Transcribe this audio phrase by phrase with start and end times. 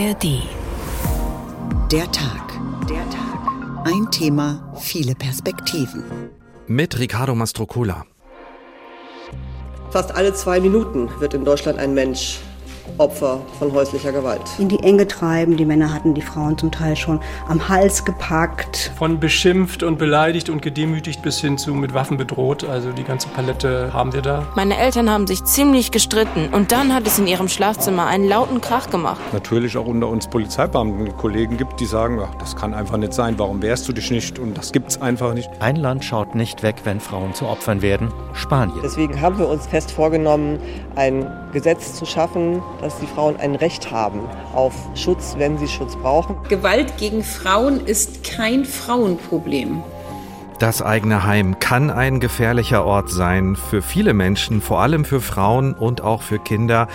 [0.00, 0.42] ARD.
[1.92, 2.58] Der Tag.
[2.88, 3.84] Der Tag.
[3.84, 6.04] Ein Thema, viele Perspektiven.
[6.66, 8.06] Mit Riccardo Mastrocola.
[9.90, 12.38] Fast alle zwei Minuten wird in Deutschland ein Mensch
[12.98, 14.42] Opfer von häuslicher Gewalt.
[14.58, 18.92] In die Enge treiben, die Männer hatten die Frauen zum Teil schon am Hals gepackt.
[18.96, 22.64] Von beschimpft und beleidigt und gedemütigt bis hin zu mit Waffen bedroht.
[22.64, 24.46] Also die ganze Palette haben wir da.
[24.54, 28.60] Meine Eltern haben sich ziemlich gestritten und dann hat es in ihrem Schlafzimmer einen lauten
[28.60, 29.20] Krach gemacht.
[29.32, 33.38] Natürlich auch unter uns Polizeibeamten Kollegen gibt, die sagen, ach, das kann einfach nicht sein,
[33.38, 35.50] warum wehrst du dich nicht und das gibt's einfach nicht.
[35.60, 38.78] Ein Land schaut nicht weg, wenn Frauen zu Opfern werden, Spanien.
[38.82, 40.58] Deswegen haben wir uns fest vorgenommen,
[40.96, 44.20] ein Gesetz zu schaffen, dass die Frauen ein Recht haben
[44.54, 46.36] auf Schutz, wenn sie Schutz brauchen.
[46.48, 49.82] Gewalt gegen Frauen ist kein Frauenproblem.
[50.60, 55.72] Das eigene Heim kann ein gefährlicher Ort sein für viele Menschen, vor allem für Frauen
[55.72, 56.86] und auch für Kinder.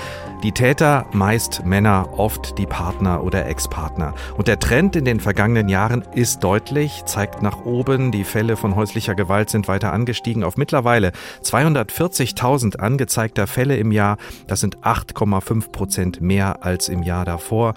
[0.46, 4.14] Die Täter meist Männer, oft die Partner oder Ex-Partner.
[4.38, 8.12] Und der Trend in den vergangenen Jahren ist deutlich, zeigt nach oben.
[8.12, 14.18] Die Fälle von häuslicher Gewalt sind weiter angestiegen auf mittlerweile 240.000 angezeigter Fälle im Jahr.
[14.46, 17.74] Das sind 8,5 Prozent mehr als im Jahr davor.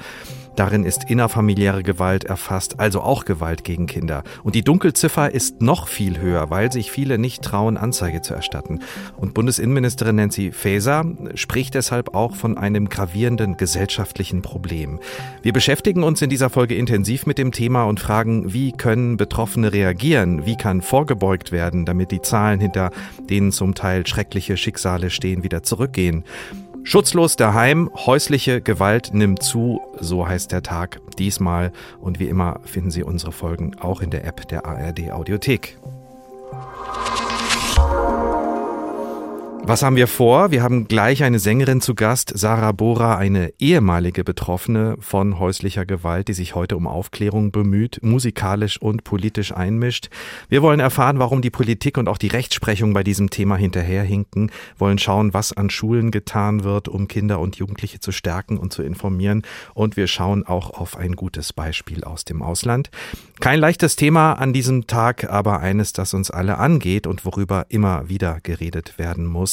[0.58, 4.24] Darin ist innerfamiliäre Gewalt erfasst, also auch Gewalt gegen Kinder.
[4.42, 8.80] Und die Dunkelziffer ist noch viel höher, weil sich viele nicht trauen, Anzeige zu erstatten.
[9.16, 14.98] Und Bundesinnenministerin Nancy Faeser spricht deshalb auch von einem gravierenden gesellschaftlichen Problem.
[15.42, 19.72] Wir beschäftigen uns in dieser Folge intensiv mit dem Thema und fragen, wie können Betroffene
[19.72, 20.44] reagieren?
[20.44, 22.90] Wie kann vorgebeugt werden, damit die Zahlen, hinter
[23.30, 26.24] denen zum Teil schreckliche Schicksale stehen, wieder zurückgehen?
[26.84, 31.72] Schutzlos daheim, häusliche Gewalt nimmt zu, so heißt der Tag diesmal.
[32.00, 35.76] Und wie immer finden Sie unsere Folgen auch in der App der ARD Audiothek.
[39.64, 40.50] Was haben wir vor?
[40.50, 46.28] Wir haben gleich eine Sängerin zu Gast, Sarah Bora, eine ehemalige Betroffene von häuslicher Gewalt,
[46.28, 50.08] die sich heute um Aufklärung bemüht, musikalisch und politisch einmischt.
[50.48, 54.98] Wir wollen erfahren, warum die Politik und auch die Rechtsprechung bei diesem Thema hinterherhinken, wollen
[54.98, 59.42] schauen, was an Schulen getan wird, um Kinder und Jugendliche zu stärken und zu informieren.
[59.74, 62.90] Und wir schauen auch auf ein gutes Beispiel aus dem Ausland.
[63.40, 68.08] Kein leichtes Thema an diesem Tag, aber eines, das uns alle angeht und worüber immer
[68.08, 69.47] wieder geredet werden muss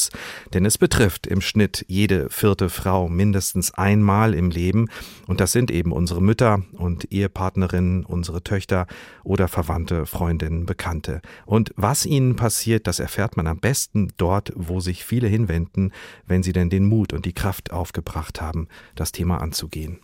[0.54, 4.88] denn es betrifft im Schnitt jede vierte Frau mindestens einmal im Leben
[5.26, 8.86] und das sind eben unsere Mütter und Ehepartnerinnen, unsere Töchter
[9.24, 11.20] oder Verwandte, Freundinnen, Bekannte.
[11.44, 15.92] Und was ihnen passiert, das erfährt man am besten dort, wo sich viele hinwenden,
[16.26, 20.00] wenn sie denn den Mut und die Kraft aufgebracht haben, das Thema anzugehen.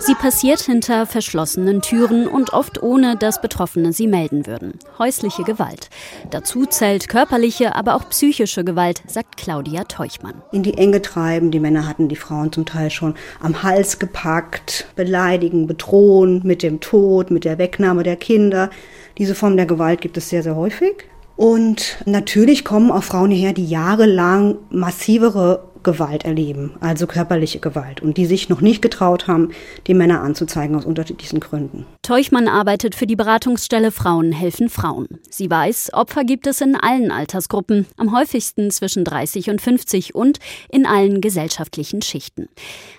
[0.00, 4.78] Sie passiert hinter verschlossenen Türen und oft ohne, dass Betroffene sie melden würden.
[4.98, 5.90] Häusliche Gewalt.
[6.30, 10.42] Dazu zählt körperliche, aber auch psychische Gewalt, sagt Claudia Teuchmann.
[10.52, 14.86] In die Enge treiben, die Männer hatten die Frauen zum Teil schon am Hals gepackt,
[14.94, 18.70] beleidigen, bedrohen mit dem Tod, mit der Wegnahme der Kinder.
[19.18, 21.06] Diese Form der Gewalt gibt es sehr, sehr häufig.
[21.38, 28.16] Und natürlich kommen auch Frauen hierher, die jahrelang massivere Gewalt erleben, also körperliche Gewalt, und
[28.16, 29.50] die sich noch nicht getraut haben,
[29.86, 31.86] die Männer anzuzeigen aus unterschiedlichen Gründen.
[32.02, 35.06] Teuchmann arbeitet für die Beratungsstelle Frauen helfen Frauen.
[35.30, 40.40] Sie weiß, Opfer gibt es in allen Altersgruppen, am häufigsten zwischen 30 und 50 und
[40.68, 42.48] in allen gesellschaftlichen Schichten.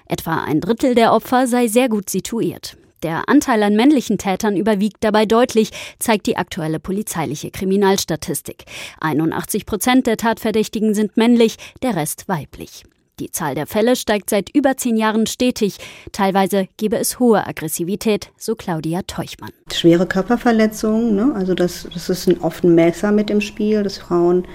[0.08, 2.78] Etwa ein Drittel der Opfer sei sehr gut situiert.
[3.04, 8.66] Der Anteil an männlichen Tätern überwiegt dabei deutlich, zeigt die aktuelle polizeiliche Kriminalstatistik.
[9.00, 12.84] 81 Prozent der Tatverdächtigen sind männlich, der Rest weiblich.
[13.20, 15.78] Die Zahl der Fälle steigt seit über zehn Jahren stetig.
[16.12, 19.52] Teilweise gebe es hohe Aggressivität, so Claudia Teuchmann.
[19.74, 21.34] Schwere Körperverletzungen, ne?
[21.36, 24.46] also das, das ist ein Messer mit im Spiel, dass Frauen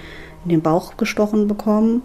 [0.45, 2.03] in den Bauch gestochen bekommen.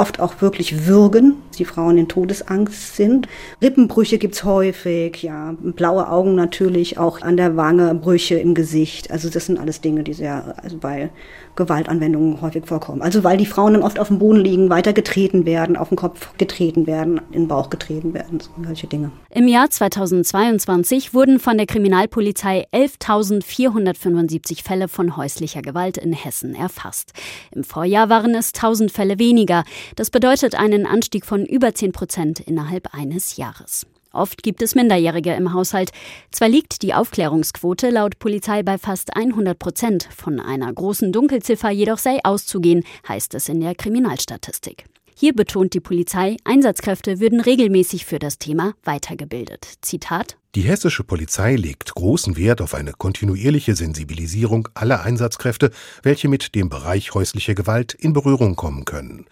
[0.00, 3.28] Oft auch wirklich würgen, die Frauen in Todesangst sind.
[3.60, 9.10] Rippenbrüche gibt's häufig, ja, blaue Augen natürlich, auch an der Wange, Brüche im Gesicht.
[9.10, 11.10] Also das sind alles Dinge, die sehr also bei
[11.56, 13.02] Gewaltanwendungen häufig vorkommen.
[13.02, 15.96] Also weil die Frauen dann oft auf dem Boden liegen, weiter getreten werden, auf den
[15.96, 19.10] Kopf getreten werden, in den Bauch getreten werden, solche Dinge.
[19.28, 27.12] Im Jahr 2022 wurden von der Kriminalpolizei 11.475 Fälle von häuslicher Gewalt in Hessen erfasst.
[27.54, 29.64] Im Vorjahr waren es 1000 Fälle weniger.
[29.96, 33.86] Das bedeutet einen Anstieg von über 10 Prozent innerhalb eines Jahres.
[34.12, 35.90] Oft gibt es Minderjährige im Haushalt.
[36.32, 41.98] Zwar liegt die Aufklärungsquote laut Polizei bei fast 100 Prozent, von einer großen Dunkelziffer jedoch
[41.98, 44.86] sei auszugehen, heißt es in der Kriminalstatistik.
[45.14, 49.66] Hier betont die Polizei, Einsatzkräfte würden regelmäßig für das Thema weitergebildet.
[49.82, 55.70] Zitat Die hessische Polizei legt großen Wert auf eine kontinuierliche Sensibilisierung aller Einsatzkräfte,
[56.02, 59.26] welche mit dem Bereich häusliche Gewalt in Berührung kommen können.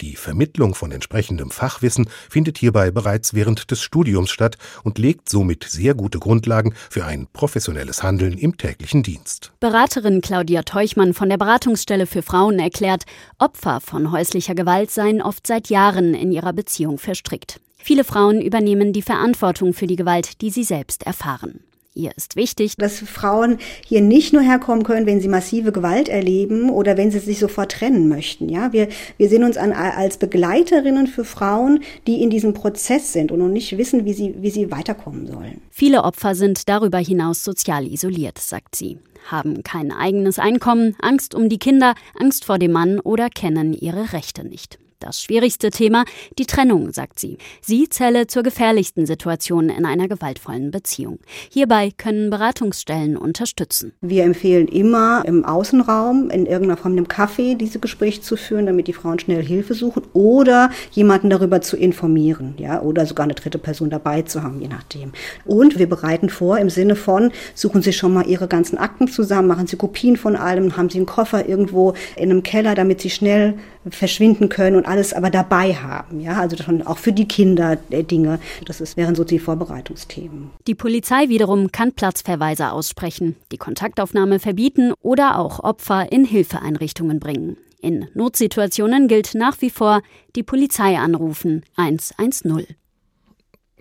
[0.00, 5.64] Die Vermittlung von entsprechendem Fachwissen findet hierbei bereits während des Studiums statt und legt somit
[5.64, 9.52] sehr gute Grundlagen für ein professionelles Handeln im täglichen Dienst.
[9.60, 13.02] Beraterin Claudia Teuchmann von der Beratungsstelle für Frauen erklärt,
[13.38, 17.60] Opfer von häuslicher Gewalt seien oft seit Jahren in ihrer Beziehung verstrickt.
[17.82, 21.60] Viele Frauen übernehmen die Verantwortung für die Gewalt, die sie selbst erfahren.
[21.94, 26.70] Ihr ist wichtig, dass Frauen hier nicht nur herkommen können, wenn sie massive Gewalt erleben
[26.70, 28.48] oder wenn sie sich sofort trennen möchten.
[28.48, 28.88] Ja, wir,
[29.18, 33.48] wir sehen uns an, als Begleiterinnen für Frauen, die in diesem Prozess sind und noch
[33.48, 35.60] nicht wissen, wie sie, wie sie weiterkommen sollen.
[35.70, 38.98] Viele Opfer sind darüber hinaus sozial isoliert, sagt sie
[39.30, 44.12] haben kein eigenes Einkommen, Angst um die Kinder, Angst vor dem Mann oder kennen ihre
[44.12, 44.80] Rechte nicht.
[45.02, 46.04] Das schwierigste Thema,
[46.38, 47.36] die Trennung, sagt sie.
[47.60, 51.18] Sie zähle zur gefährlichsten Situation in einer gewaltvollen Beziehung.
[51.50, 53.94] Hierbei können Beratungsstellen unterstützen.
[54.00, 58.86] Wir empfehlen immer im Außenraum, in irgendeiner Form im Café, diese Gespräche zu führen, damit
[58.86, 63.58] die Frauen schnell Hilfe suchen oder jemanden darüber zu informieren, ja, oder sogar eine dritte
[63.58, 65.10] Person dabei zu haben, je nachdem.
[65.44, 69.48] Und wir bereiten vor im Sinne von, suchen Sie schon mal Ihre ganzen Akten zusammen,
[69.48, 73.10] machen Sie Kopien von allem, haben Sie einen Koffer irgendwo in einem Keller, damit Sie
[73.10, 73.54] schnell
[73.90, 76.20] verschwinden können und alles aber dabei haben.
[76.20, 78.38] Ja, also schon auch für die Kinder äh, Dinge.
[78.66, 80.50] Das ist, wären so die Vorbereitungsthemen.
[80.66, 87.56] Die Polizei wiederum kann Platzverweise aussprechen, die Kontaktaufnahme verbieten oder auch Opfer in Hilfeeinrichtungen bringen.
[87.80, 90.02] In Notsituationen gilt nach wie vor
[90.36, 92.76] die Polizei anrufen 110.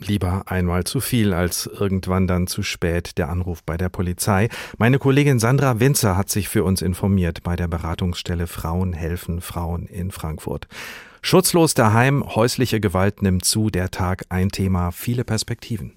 [0.04, 4.50] Lieber einmal zu viel als irgendwann dann zu spät der Anruf bei der Polizei.
[4.80, 9.86] Meine Kollegin Sandra Winzer hat sich für uns informiert bei der Beratungsstelle Frauen helfen Frauen
[9.86, 10.68] in Frankfurt.
[11.22, 15.94] Schutzlos daheim, häusliche Gewalt nimmt zu, der Tag ein Thema, viele Perspektiven.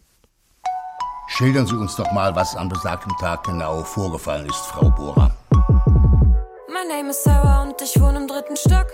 [1.28, 5.34] Schildern Sie uns doch mal, was am besagten Tag genau vorgefallen ist, Frau Bohrer.
[5.50, 8.86] Mein Name ist Sarah und ich wohne im dritten Stock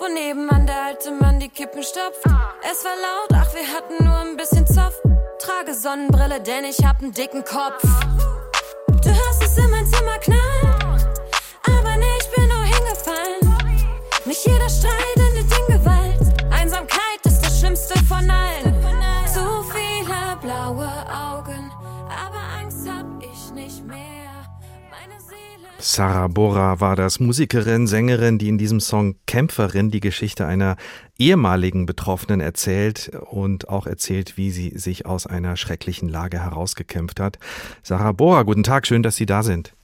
[0.00, 2.24] wo nebenan der alte Mann die Kippen stopft.
[2.62, 4.94] Es war laut, ach, wir hatten nur ein bisschen Zoff.
[5.38, 7.82] Trage Sonnenbrille, denn ich hab einen dicken Kopf.
[9.02, 11.04] Du hörst es in mein Zimmer knallen,
[11.66, 13.90] aber nee, ich bin nur hingefallen.
[14.24, 16.52] Nicht jeder Streit endet in Gewalt.
[16.52, 18.49] Einsamkeit ist das Schlimmste von allen.
[25.82, 30.76] Sarah Bora war das Musikerin, Sängerin, die in diesem Song Kämpferin die Geschichte einer
[31.18, 37.38] ehemaligen Betroffenen erzählt und auch erzählt, wie sie sich aus einer schrecklichen Lage herausgekämpft hat.
[37.82, 39.74] Sarah Bora, guten Tag, schön, dass Sie da sind.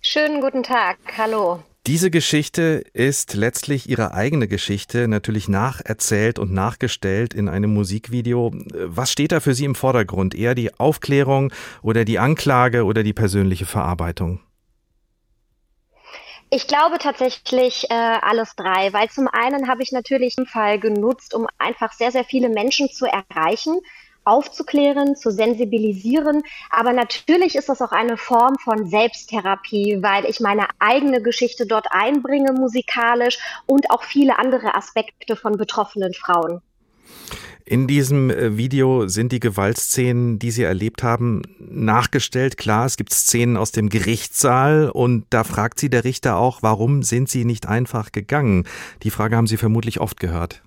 [0.00, 1.62] Schönen guten Tag, hallo.
[1.86, 8.52] Diese Geschichte ist letztlich ihre eigene Geschichte, natürlich nacherzählt und nachgestellt in einem Musikvideo.
[8.86, 10.34] Was steht da für Sie im Vordergrund?
[10.34, 11.52] Eher die Aufklärung
[11.82, 14.40] oder die Anklage oder die persönliche Verarbeitung?
[16.56, 21.34] Ich glaube tatsächlich äh, alles drei, weil zum einen habe ich natürlich den Fall genutzt,
[21.34, 23.80] um einfach sehr, sehr viele Menschen zu erreichen,
[24.22, 26.44] aufzuklären, zu sensibilisieren.
[26.70, 31.88] Aber natürlich ist das auch eine Form von Selbsttherapie, weil ich meine eigene Geschichte dort
[31.90, 36.62] einbringe musikalisch und auch viele andere Aspekte von betroffenen Frauen.
[37.66, 42.58] In diesem äh, Video sind die Gewaltszenen, die Sie erlebt haben, nachgestellt.
[42.58, 47.02] Klar, es gibt Szenen aus dem Gerichtssaal und da fragt Sie der Richter auch, warum
[47.02, 48.66] sind Sie nicht einfach gegangen?
[49.02, 50.62] Die Frage haben Sie vermutlich oft gehört.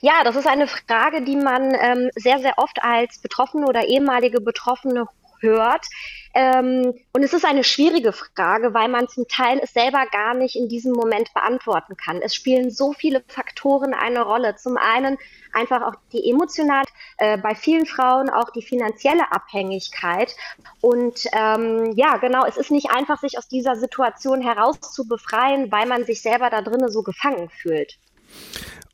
[0.00, 4.40] Ja, das ist eine Frage, die man ähm, sehr, sehr oft als Betroffene oder ehemalige
[4.40, 5.06] Betroffene
[5.40, 5.86] hört.
[6.34, 10.56] Ähm, und es ist eine schwierige Frage, weil man zum Teil es selber gar nicht
[10.56, 12.22] in diesem Moment beantworten kann.
[12.22, 14.54] Es spielen so viele Faktoren eine Rolle.
[14.56, 15.18] Zum einen
[15.52, 16.84] einfach auch die emotional,
[17.18, 20.34] äh, bei vielen Frauen auch die finanzielle Abhängigkeit.
[20.80, 25.72] Und ähm, ja, genau, es ist nicht einfach, sich aus dieser Situation heraus zu befreien,
[25.72, 27.98] weil man sich selber da drinnen so gefangen fühlt.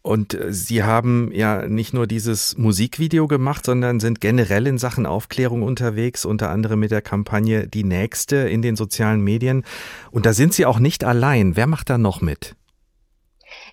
[0.07, 5.05] Und äh, Sie haben ja nicht nur dieses Musikvideo gemacht, sondern sind generell in Sachen
[5.05, 9.65] Aufklärung unterwegs, unter anderem mit der Kampagne Die Nächste in den sozialen Medien.
[10.13, 11.57] Und da sind Sie auch nicht allein.
[11.57, 12.55] Wer macht da noch mit?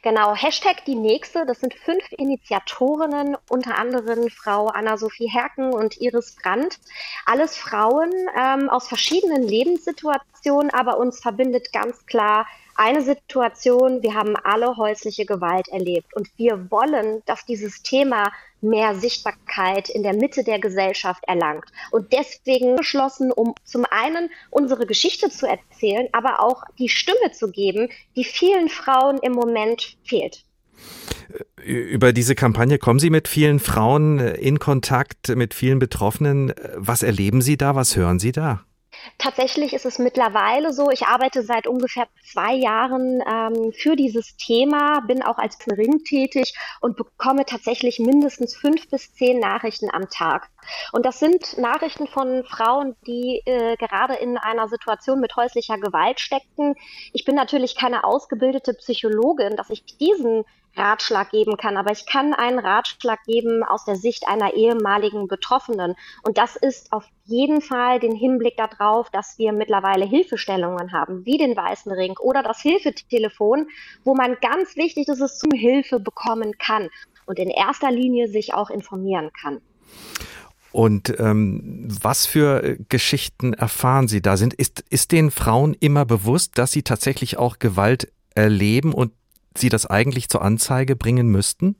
[0.02, 6.36] Genau, Hashtag die Nächste, das sind fünf Initiatorinnen, unter anderem Frau Anna-Sophie Herken und Iris
[6.42, 6.80] Brandt.
[7.26, 14.36] Alles Frauen ähm, aus verschiedenen Lebenssituationen, aber uns verbindet ganz klar eine Situation, wir haben
[14.36, 20.44] alle häusliche Gewalt erlebt und wir wollen, dass dieses Thema mehr Sichtbarkeit in der Mitte
[20.44, 21.66] der Gesellschaft erlangt.
[21.92, 27.52] Und deswegen beschlossen, um zum einen unsere Geschichte zu erzählen, aber auch die Stimme zu
[27.52, 30.46] geben, die vielen Frauen im Moment fehlt.
[31.64, 36.54] Über diese Kampagne kommen Sie mit vielen Frauen in Kontakt, mit vielen Betroffenen.
[36.76, 37.76] Was erleben Sie da?
[37.76, 38.66] Was hören Sie da?
[39.18, 45.02] Tatsächlich ist es mittlerweile so, ich arbeite seit ungefähr zwei Jahren ähm, für dieses Thema,
[45.02, 50.50] bin auch als Ring tätig und bekomme tatsächlich mindestens fünf bis zehn Nachrichten am Tag.
[50.92, 56.20] Und das sind Nachrichten von Frauen, die äh, gerade in einer Situation mit häuslicher Gewalt
[56.20, 56.76] steckten.
[57.12, 62.34] Ich bin natürlich keine ausgebildete Psychologin, dass ich diesen Ratschlag geben kann, aber ich kann
[62.34, 65.96] einen Ratschlag geben aus der Sicht einer ehemaligen Betroffenen.
[66.24, 71.38] Und das ist auf jeden Fall den Hinblick darauf, dass wir mittlerweile Hilfestellungen haben, wie
[71.38, 73.68] den Weißen Ring oder das Hilfetelefon,
[74.04, 76.90] wo man ganz wichtig ist, es zum Hilfe bekommen kann
[77.26, 79.62] und in erster Linie sich auch informieren kann.
[80.72, 84.38] Und ähm, was für Geschichten erfahren Sie da?
[84.38, 89.12] Sind, ist, ist den Frauen immer bewusst, dass sie tatsächlich auch Gewalt erleben und
[89.58, 91.76] Sie das eigentlich zur Anzeige bringen müssten?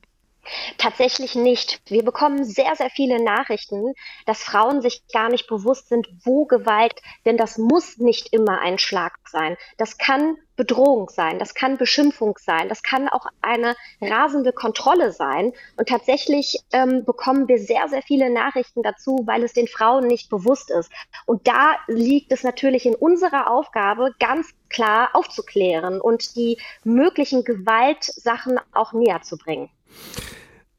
[0.78, 1.82] Tatsächlich nicht.
[1.86, 3.94] Wir bekommen sehr, sehr viele Nachrichten,
[4.26, 8.78] dass Frauen sich gar nicht bewusst sind, wo Gewalt, denn das muss nicht immer ein
[8.78, 9.56] Schlag sein.
[9.78, 15.54] Das kann Bedrohung sein, das kann Beschimpfung sein, das kann auch eine rasende Kontrolle sein.
[15.78, 20.30] Und tatsächlich ähm, bekommen wir sehr, sehr viele Nachrichten dazu, weil es den Frauen nicht
[20.30, 20.92] bewusst ist.
[21.26, 28.60] Und da liegt es natürlich in unserer Aufgabe, ganz klar aufzuklären und die möglichen Gewaltsachen
[28.74, 29.70] auch näher zu bringen.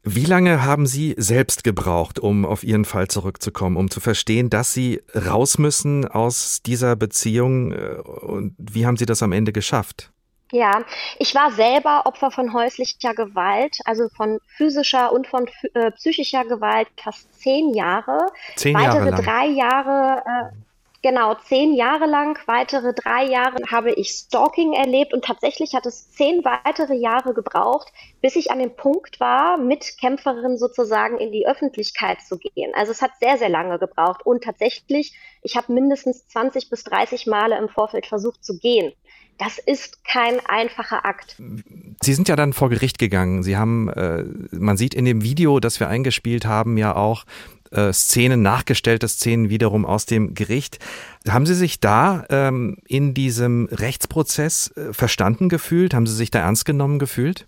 [0.07, 4.71] Wie lange haben Sie selbst gebraucht, um auf Ihren Fall zurückzukommen, um zu verstehen, dass
[4.71, 7.71] Sie raus müssen aus dieser Beziehung?
[7.71, 10.11] Äh, und wie haben Sie das am Ende geschafft?
[10.51, 10.83] Ja,
[11.17, 16.87] ich war selber Opfer von häuslicher Gewalt, also von physischer und von äh, psychischer Gewalt
[17.03, 18.27] fast zehn Jahre.
[18.55, 19.23] Zehn Weitere Jahre lang.
[19.23, 20.64] drei Jahre äh,
[21.05, 26.09] Genau, zehn Jahre lang, weitere drei Jahre habe ich Stalking erlebt und tatsächlich hat es
[26.09, 27.93] zehn weitere Jahre gebraucht,
[28.23, 32.71] bis ich an dem Punkt war, mit Kämpferin sozusagen in die Öffentlichkeit zu gehen.
[32.73, 37.27] Also es hat sehr, sehr lange gebraucht und tatsächlich, ich habe mindestens 20 bis 30
[37.27, 38.91] Male im Vorfeld versucht zu gehen.
[39.37, 41.35] Das ist kein einfacher Akt.
[42.01, 43.43] Sie sind ja dann vor Gericht gegangen.
[43.43, 47.25] Sie haben, äh, man sieht in dem Video, das wir eingespielt haben, ja auch,
[47.71, 50.79] äh, Szenen, nachgestellte Szenen wiederum aus dem Gericht.
[51.27, 55.93] Haben Sie sich da ähm, in diesem Rechtsprozess äh, verstanden gefühlt?
[55.93, 57.47] Haben Sie sich da ernst genommen gefühlt?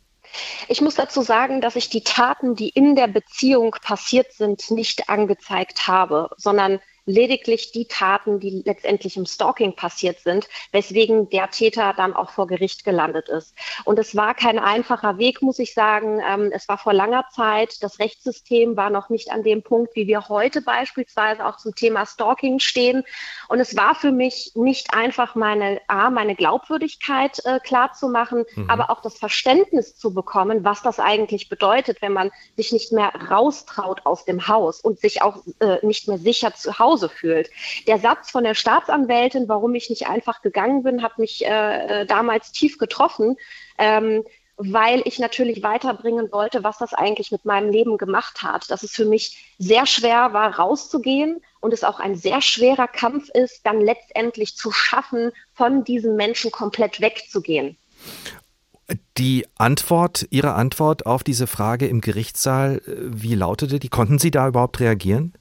[0.68, 5.10] Ich muss dazu sagen, dass ich die Taten, die in der Beziehung passiert sind, nicht
[5.10, 11.94] angezeigt habe, sondern lediglich die Taten, die letztendlich im Stalking passiert sind, weswegen der Täter
[11.96, 13.56] dann auch vor Gericht gelandet ist.
[13.86, 16.22] Und es war kein einfacher Weg, muss ich sagen.
[16.22, 20.06] Ähm, es war vor langer Zeit, das Rechtssystem war noch nicht an dem Punkt, wie
[20.06, 23.04] wir heute beispielsweise auch zum Thema Stalking stehen.
[23.48, 28.44] Und es war für mich nicht einfach meine, A, meine Glaubwürdigkeit äh, klar zu machen,
[28.56, 28.70] mhm.
[28.70, 33.14] aber auch das Verständnis zu bekommen, was das eigentlich bedeutet, wenn man sich nicht mehr
[33.30, 37.50] raustraut aus dem Haus und sich auch äh, nicht mehr sicher zu Hause Hause fühlt.
[37.88, 42.06] Der Satz von der Staatsanwältin, warum ich nicht einfach gegangen bin, hat mich äh, äh,
[42.06, 43.38] damals tief getroffen.
[43.78, 44.24] Ähm,
[44.60, 48.72] weil ich natürlich weiterbringen wollte, was das eigentlich mit meinem Leben gemacht hat.
[48.72, 53.30] Dass es für mich sehr schwer war, rauszugehen und es auch ein sehr schwerer Kampf
[53.30, 57.78] ist, dann letztendlich zu schaffen, von diesen Menschen komplett wegzugehen.
[59.20, 63.90] Die Antwort, Ihre Antwort auf diese Frage im Gerichtssaal, äh, wie lautete die?
[63.90, 65.34] Konnten Sie da überhaupt reagieren?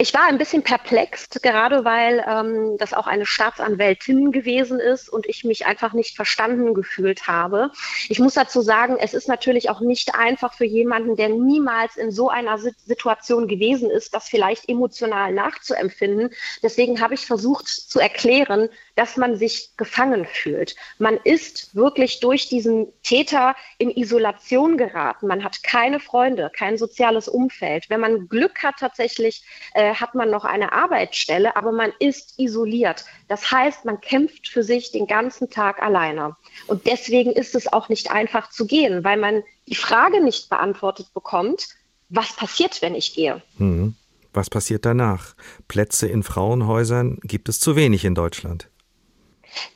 [0.00, 5.26] Ich war ein bisschen perplex, gerade weil ähm, das auch eine Staatsanwältin gewesen ist und
[5.26, 7.72] ich mich einfach nicht verstanden gefühlt habe.
[8.08, 12.12] Ich muss dazu sagen, es ist natürlich auch nicht einfach für jemanden, der niemals in
[12.12, 16.30] so einer Situation gewesen ist, das vielleicht emotional nachzuempfinden.
[16.62, 20.74] Deswegen habe ich versucht zu erklären, dass man sich gefangen fühlt.
[20.98, 25.28] Man ist wirklich durch diesen Täter in Isolation geraten.
[25.28, 27.88] Man hat keine Freunde, kein soziales Umfeld.
[27.90, 33.04] Wenn man Glück hat, tatsächlich äh, hat man noch eine Arbeitsstelle, aber man ist isoliert.
[33.28, 36.34] Das heißt, man kämpft für sich den ganzen Tag alleine.
[36.66, 41.14] Und deswegen ist es auch nicht einfach zu gehen, weil man die Frage nicht beantwortet
[41.14, 41.68] bekommt,
[42.08, 43.42] was passiert, wenn ich gehe?
[43.58, 43.94] Hm.
[44.32, 45.36] Was passiert danach?
[45.68, 48.68] Plätze in Frauenhäusern gibt es zu wenig in Deutschland.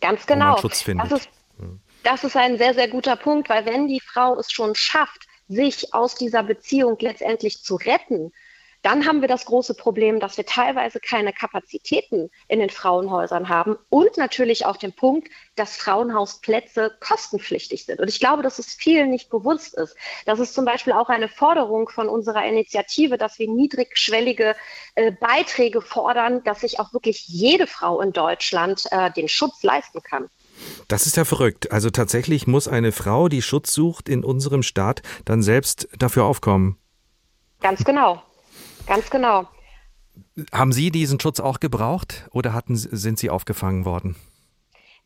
[0.01, 0.57] Ganz genau.
[0.61, 1.29] Das ist,
[2.03, 5.93] das ist ein sehr, sehr guter Punkt, weil wenn die Frau es schon schafft, sich
[5.95, 8.33] aus dieser Beziehung letztendlich zu retten,
[8.83, 13.77] dann haben wir das große Problem, dass wir teilweise keine Kapazitäten in den Frauenhäusern haben
[13.89, 18.01] und natürlich auch den Punkt, dass Frauenhausplätze kostenpflichtig sind.
[18.01, 19.97] Und ich glaube, dass es vielen nicht bewusst ist.
[20.27, 24.57] Das ist zum Beispiel auch eine Forderung von unserer Initiative, dass wir niedrigschwellige
[24.97, 30.03] äh, Beiträge fordern, dass sich auch wirklich jede Frau in Deutschland äh, den Schutz leisten
[30.03, 30.29] kann.
[30.89, 31.73] Das ist ja verrückt.
[31.73, 36.79] Also tatsächlich muss eine Frau, die Schutz sucht in unserem Staat, dann selbst dafür aufkommen.
[37.61, 38.23] Ganz genau.
[38.87, 39.47] Ganz genau.
[40.53, 44.17] Haben Sie diesen Schutz auch gebraucht oder hatten, sind Sie aufgefangen worden?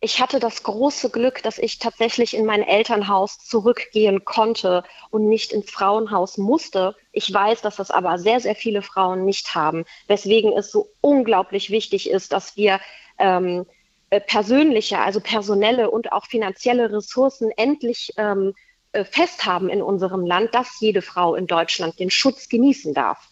[0.01, 5.53] Ich hatte das große Glück, dass ich tatsächlich in mein Elternhaus zurückgehen konnte und nicht
[5.53, 6.95] ins Frauenhaus musste.
[7.13, 11.71] Ich weiß, dass das aber sehr, sehr viele Frauen nicht haben, weswegen es so unglaublich
[11.71, 12.79] wichtig ist, dass wir
[13.19, 13.65] ähm,
[14.11, 18.53] äh, persönliche, also personelle und auch finanzielle Ressourcen endlich ähm,
[18.93, 23.29] äh, festhaben in unserem Land, dass jede Frau in Deutschland den Schutz genießen darf.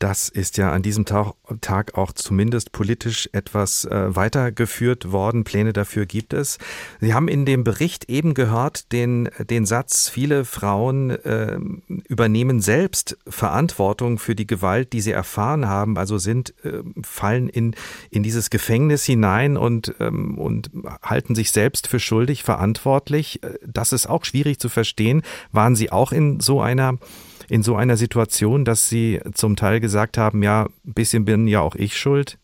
[0.00, 5.44] Das ist ja an diesem Tag auch zumindest politisch etwas äh, weitergeführt worden.
[5.44, 6.56] Pläne dafür gibt es.
[7.02, 11.58] Sie haben in dem Bericht eben gehört den, den Satz, viele Frauen äh,
[12.08, 17.74] übernehmen selbst Verantwortung für die Gewalt, die sie erfahren haben, also sind, äh, fallen in,
[18.10, 20.70] in dieses Gefängnis hinein und, ähm, und
[21.02, 23.42] halten sich selbst für schuldig, verantwortlich.
[23.42, 25.20] Äh, das ist auch schwierig zu verstehen.
[25.52, 26.96] Waren Sie auch in so einer
[27.50, 31.60] in so einer Situation, dass Sie zum Teil gesagt haben, ja, ein bisschen bin ja
[31.60, 32.38] auch ich schuld?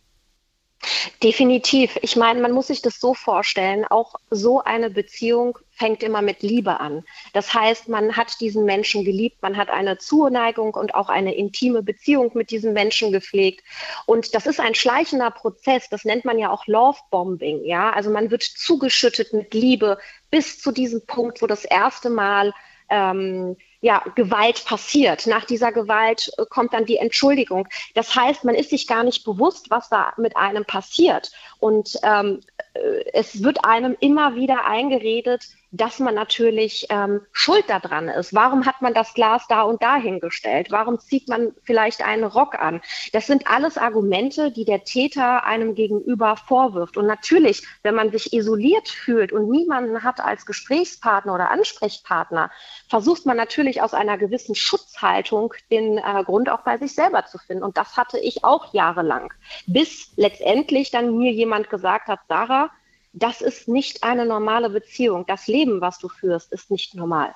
[1.23, 1.99] Definitiv.
[2.03, 6.43] Ich meine, man muss sich das so vorstellen, auch so eine Beziehung fängt immer mit
[6.43, 7.05] Liebe an.
[7.33, 11.83] Das heißt, man hat diesen Menschen geliebt, man hat eine Zuneigung und auch eine intime
[11.83, 13.65] Beziehung mit diesem Menschen gepflegt.
[14.07, 17.91] Und das ist ein schleichender Prozess, das nennt man ja auch Love Bombing, ja?
[17.91, 19.99] Also man wird zugeschüttet mit Liebe
[20.31, 22.53] bis zu diesem Punkt, wo das erste Mal
[22.89, 25.27] ähm, ja, Gewalt passiert.
[25.27, 27.69] Nach dieser Gewalt äh, kommt dann die Entschuldigung.
[27.95, 31.31] Das heißt, man ist sich gar nicht bewusst, was da mit einem passiert.
[31.59, 32.41] Und ähm,
[32.75, 38.35] äh, es wird einem immer wieder eingeredet, dass man natürlich ähm, schuld daran ist.
[38.35, 40.69] Warum hat man das Glas da und da hingestellt?
[40.71, 42.81] Warum zieht man vielleicht einen Rock an?
[43.13, 46.97] Das sind alles Argumente, die der Täter einem gegenüber vorwirft.
[46.97, 52.51] Und natürlich, wenn man sich isoliert fühlt und niemanden hat als Gesprächspartner oder Ansprechpartner,
[52.89, 57.39] versucht man natürlich aus einer gewissen Schutzhaltung den äh, Grund auch bei sich selber zu
[57.39, 57.65] finden.
[57.65, 59.33] Und das hatte ich auch jahrelang,
[59.67, 62.71] bis letztendlich dann mir jemand gesagt hat, Sarah,
[63.17, 65.25] das ist nicht eine normale Beziehung.
[65.27, 67.35] Das Leben, was du führst, ist nicht normal.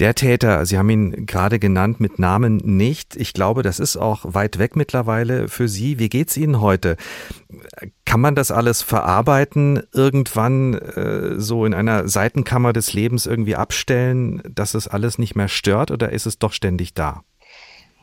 [0.00, 3.16] Der Täter, Sie haben ihn gerade genannt, mit Namen nicht.
[3.16, 5.98] Ich glaube, das ist auch weit weg mittlerweile für Sie.
[5.98, 6.96] Wie geht's Ihnen heute?
[8.06, 14.42] Kann man das alles verarbeiten, irgendwann äh, so in einer Seitenkammer des Lebens irgendwie abstellen,
[14.48, 17.22] dass es alles nicht mehr stört oder ist es doch ständig da?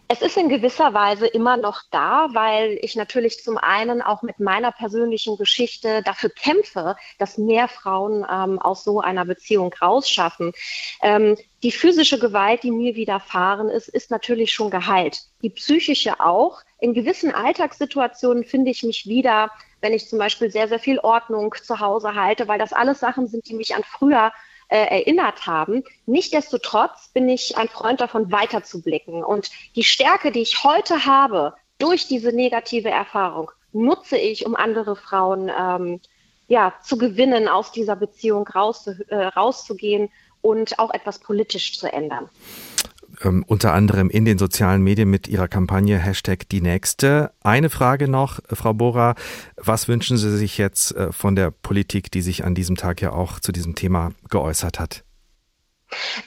[0.09, 4.39] Es ist in gewisser Weise immer noch da, weil ich natürlich zum einen auch mit
[4.39, 10.53] meiner persönlichen Geschichte dafür kämpfe, dass mehr Frauen ähm, aus so einer Beziehung rausschaffen.
[11.01, 15.23] Ähm, die physische Gewalt, die mir widerfahren ist, ist natürlich schon geheilt.
[15.41, 16.61] Die psychische auch.
[16.79, 21.53] In gewissen Alltagssituationen finde ich mich wieder, wenn ich zum Beispiel sehr, sehr viel Ordnung
[21.61, 24.31] zu Hause halte, weil das alles Sachen sind, die mich an früher
[24.69, 25.84] äh, erinnert haben.
[26.06, 29.23] Nichtsdestotrotz bin ich ein Freund davon, weiterzublicken.
[29.23, 34.95] Und die Stärke, die ich heute habe durch diese negative Erfahrung, nutze ich, um andere
[34.95, 36.01] Frauen ähm,
[36.47, 40.10] ja, zu gewinnen, aus dieser Beziehung raus, äh, rauszugehen
[40.41, 42.30] und auch etwas politisch zu ändern
[43.23, 47.32] ähm, unter anderem in den sozialen Medien mit ihrer Kampagne Hashtag die Nächste.
[47.43, 49.15] Eine Frage noch, Frau Bora,
[49.56, 53.12] was wünschen Sie sich jetzt äh, von der Politik, die sich an diesem Tag ja
[53.12, 55.03] auch zu diesem Thema geäußert hat?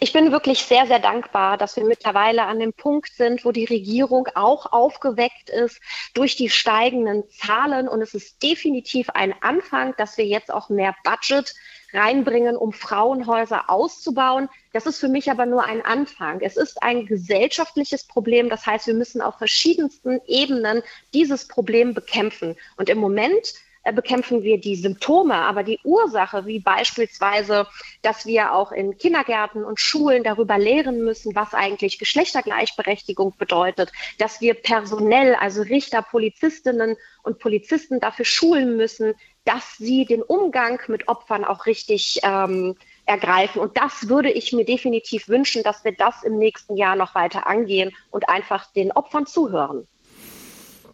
[0.01, 3.67] Ich bin wirklich sehr, sehr dankbar, dass wir mittlerweile an dem Punkt sind, wo die
[3.67, 5.81] Regierung auch aufgeweckt ist
[6.15, 7.87] durch die steigenden Zahlen.
[7.87, 11.53] Und es ist definitiv ein Anfang, dass wir jetzt auch mehr Budget
[11.93, 14.49] reinbringen, um Frauenhäuser auszubauen.
[14.73, 16.41] Das ist für mich aber nur ein Anfang.
[16.41, 18.49] Es ist ein gesellschaftliches Problem.
[18.49, 20.83] Das heißt, wir müssen auf verschiedensten Ebenen
[21.15, 22.57] dieses Problem bekämpfen.
[22.77, 27.67] Und im Moment äh, bekämpfen wir die Symptome, aber die Ursache, wie beispielsweise,
[28.03, 34.41] dass wir auch in Kindergärten und Schulen darüber lehren müssen, was eigentlich Geschlechtergleichberechtigung bedeutet, dass
[34.43, 41.09] wir personell, also Richter, Polizistinnen und Polizisten dafür schulen müssen, dass sie den Umgang mit
[41.09, 42.77] Opfern auch richtig ähm,
[43.07, 43.61] ergreifen.
[43.61, 47.47] Und das würde ich mir definitiv wünschen, dass wir das im nächsten Jahr noch weiter
[47.47, 49.87] angehen und einfach den Opfern zuhören.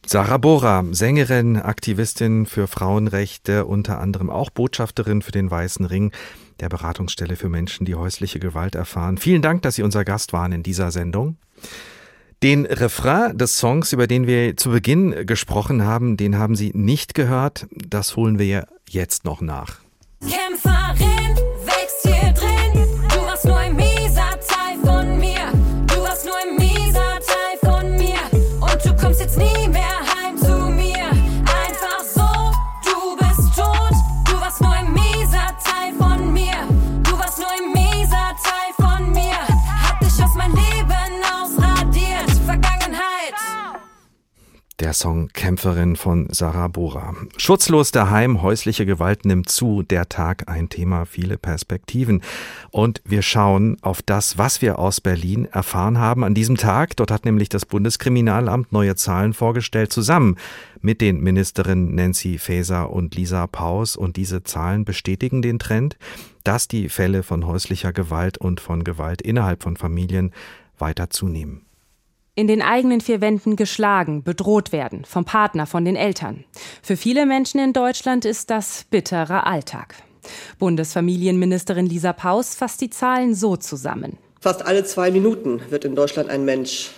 [0.08, 6.12] Sarah Bora, Sängerin, Aktivistin für Frauenrechte, unter anderem auch Botschafterin für den Weißen Ring,
[6.60, 9.18] der Beratungsstelle für Menschen, die häusliche Gewalt erfahren.
[9.18, 11.38] Vielen Dank, dass Sie unser Gast waren in dieser Sendung.
[12.42, 17.14] Den Refrain des Songs, über den wir zu Beginn gesprochen haben, den haben Sie nicht
[17.14, 17.66] gehört.
[17.70, 19.76] Das holen wir jetzt noch nach.
[20.20, 20.85] Kämpferin
[44.92, 47.14] Song Kämpferin von Sarah Bora.
[47.38, 49.82] Schutzlos daheim, häusliche Gewalt nimmt zu.
[49.82, 52.22] Der Tag ein Thema, viele Perspektiven.
[52.70, 56.96] Und wir schauen auf das, was wir aus Berlin erfahren haben an diesem Tag.
[56.96, 60.36] Dort hat nämlich das Bundeskriminalamt neue Zahlen vorgestellt, zusammen
[60.80, 63.96] mit den Ministerinnen Nancy Faeser und Lisa Paus.
[63.96, 65.96] Und diese Zahlen bestätigen den Trend,
[66.44, 70.32] dass die Fälle von häuslicher Gewalt und von Gewalt innerhalb von Familien
[70.78, 71.65] weiter zunehmen
[72.36, 76.44] in den eigenen vier Wänden geschlagen, bedroht werden, vom Partner, von den Eltern.
[76.82, 79.96] Für viele Menschen in Deutschland ist das bitterer Alltag.
[80.58, 84.18] Bundesfamilienministerin Lisa Paus fasst die Zahlen so zusammen.
[84.40, 86.90] Fast alle zwei Minuten wird in Deutschland ein Mensch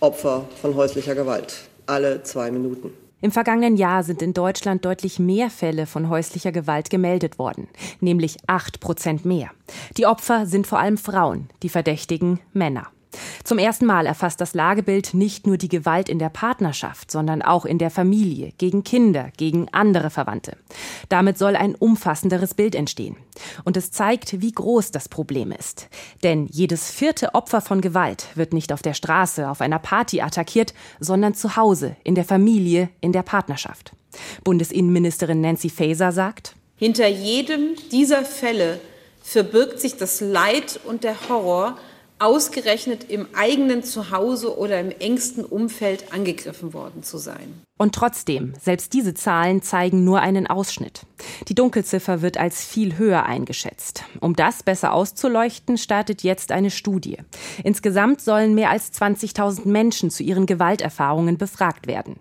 [0.00, 1.68] Opfer von häuslicher Gewalt.
[1.86, 2.90] Alle zwei Minuten.
[3.20, 7.68] Im vergangenen Jahr sind in Deutschland deutlich mehr Fälle von häuslicher Gewalt gemeldet worden,
[8.00, 9.50] nämlich acht Prozent mehr.
[9.96, 12.86] Die Opfer sind vor allem Frauen, die Verdächtigen Männer.
[13.44, 17.64] Zum ersten Mal erfasst das Lagebild nicht nur die Gewalt in der Partnerschaft, sondern auch
[17.64, 20.56] in der Familie, gegen Kinder, gegen andere Verwandte.
[21.08, 23.16] Damit soll ein umfassenderes Bild entstehen.
[23.64, 25.88] Und es zeigt, wie groß das Problem ist.
[26.22, 30.74] Denn jedes vierte Opfer von Gewalt wird nicht auf der Straße, auf einer Party attackiert,
[31.00, 33.92] sondern zu Hause, in der Familie, in der Partnerschaft.
[34.44, 38.80] Bundesinnenministerin Nancy Faeser sagt, Hinter jedem dieser Fälle
[39.22, 41.76] verbirgt sich das Leid und der Horror,
[42.18, 47.62] ausgerechnet im eigenen Zuhause oder im engsten Umfeld angegriffen worden zu sein.
[47.78, 51.02] Und trotzdem, selbst diese Zahlen zeigen nur einen Ausschnitt.
[51.46, 54.02] Die Dunkelziffer wird als viel höher eingeschätzt.
[54.20, 57.18] Um das besser auszuleuchten, startet jetzt eine Studie.
[57.62, 62.16] Insgesamt sollen mehr als 20.000 Menschen zu ihren Gewalterfahrungen befragt werden.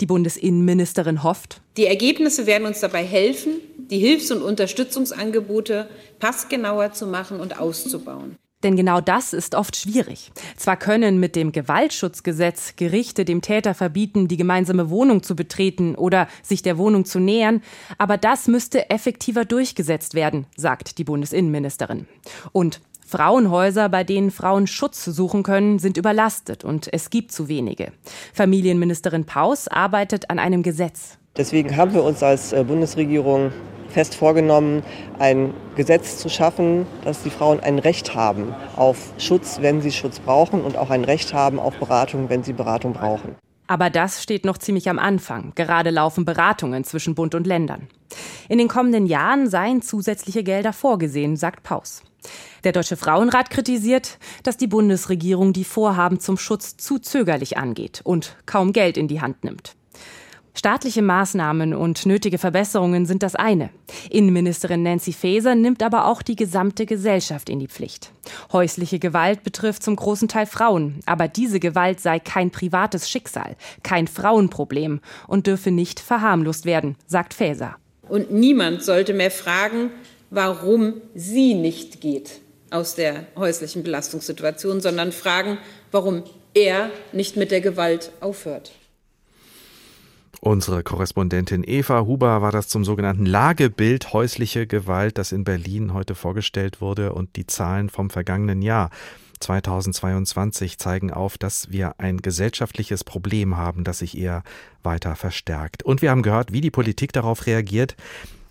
[0.00, 7.06] Die Bundesinnenministerin hofft, die Ergebnisse werden uns dabei helfen, die Hilfs- und Unterstützungsangebote passgenauer zu
[7.06, 8.36] machen und auszubauen.
[8.62, 10.32] Denn genau das ist oft schwierig.
[10.56, 16.28] Zwar können mit dem Gewaltschutzgesetz Gerichte dem Täter verbieten, die gemeinsame Wohnung zu betreten oder
[16.42, 17.62] sich der Wohnung zu nähern,
[17.96, 22.06] aber das müsste effektiver durchgesetzt werden, sagt die Bundesinnenministerin.
[22.52, 27.92] Und Frauenhäuser, bei denen Frauen Schutz suchen können, sind überlastet und es gibt zu wenige.
[28.32, 31.19] Familienministerin Paus arbeitet an einem Gesetz.
[31.36, 33.52] Deswegen haben wir uns als äh, Bundesregierung
[33.88, 34.82] fest vorgenommen,
[35.18, 40.20] ein Gesetz zu schaffen, dass die Frauen ein Recht haben auf Schutz, wenn sie Schutz
[40.20, 43.36] brauchen und auch ein Recht haben auf Beratung, wenn sie Beratung brauchen.
[43.66, 45.52] Aber das steht noch ziemlich am Anfang.
[45.54, 47.88] Gerade laufen Beratungen zwischen Bund und Ländern.
[48.48, 52.02] In den kommenden Jahren seien zusätzliche Gelder vorgesehen, sagt Paus.
[52.64, 58.36] Der Deutsche Frauenrat kritisiert, dass die Bundesregierung die Vorhaben zum Schutz zu zögerlich angeht und
[58.44, 59.76] kaum Geld in die Hand nimmt.
[60.54, 63.70] Staatliche Maßnahmen und nötige Verbesserungen sind das eine.
[64.10, 68.12] Innenministerin Nancy Faeser nimmt aber auch die gesamte Gesellschaft in die Pflicht.
[68.52, 74.08] Häusliche Gewalt betrifft zum großen Teil Frauen, aber diese Gewalt sei kein privates Schicksal, kein
[74.08, 77.76] Frauenproblem und dürfe nicht verharmlost werden, sagt Faeser.
[78.08, 79.90] Und niemand sollte mehr fragen,
[80.30, 85.58] warum sie nicht geht aus der häuslichen Belastungssituation, sondern fragen,
[85.90, 88.72] warum er nicht mit der Gewalt aufhört.
[90.42, 96.14] Unsere Korrespondentin Eva Huber war das zum sogenannten Lagebild häusliche Gewalt, das in Berlin heute
[96.14, 98.88] vorgestellt wurde und die Zahlen vom vergangenen Jahr
[99.40, 104.42] 2022 zeigen auf, dass wir ein gesellschaftliches Problem haben, das sich eher
[104.82, 105.82] weiter verstärkt.
[105.82, 107.94] Und wir haben gehört, wie die Politik darauf reagiert.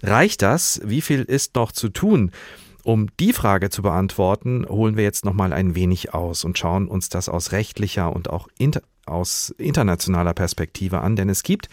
[0.04, 0.82] Reicht das?
[0.84, 2.32] Wie viel ist noch zu tun?
[2.84, 6.88] Um die Frage zu beantworten, holen wir jetzt noch mal ein wenig aus und schauen
[6.88, 11.69] uns das aus rechtlicher und auch inter aus internationaler Perspektive an, denn es gibt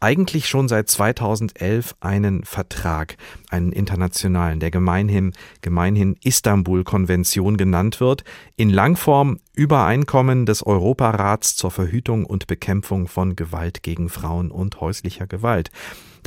[0.00, 3.16] eigentlich schon seit 2011 einen Vertrag,
[3.50, 8.24] einen internationalen, der gemeinhin, gemeinhin Istanbul-Konvention genannt wird,
[8.56, 15.26] in Langform Übereinkommen des Europarats zur Verhütung und Bekämpfung von Gewalt gegen Frauen und häuslicher
[15.26, 15.70] Gewalt.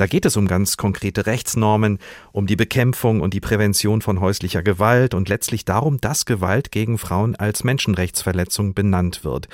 [0.00, 1.98] Da geht es um ganz konkrete Rechtsnormen,
[2.32, 6.96] um die Bekämpfung und die Prävention von häuslicher Gewalt und letztlich darum, dass Gewalt gegen
[6.96, 9.48] Frauen als Menschenrechtsverletzung benannt wird.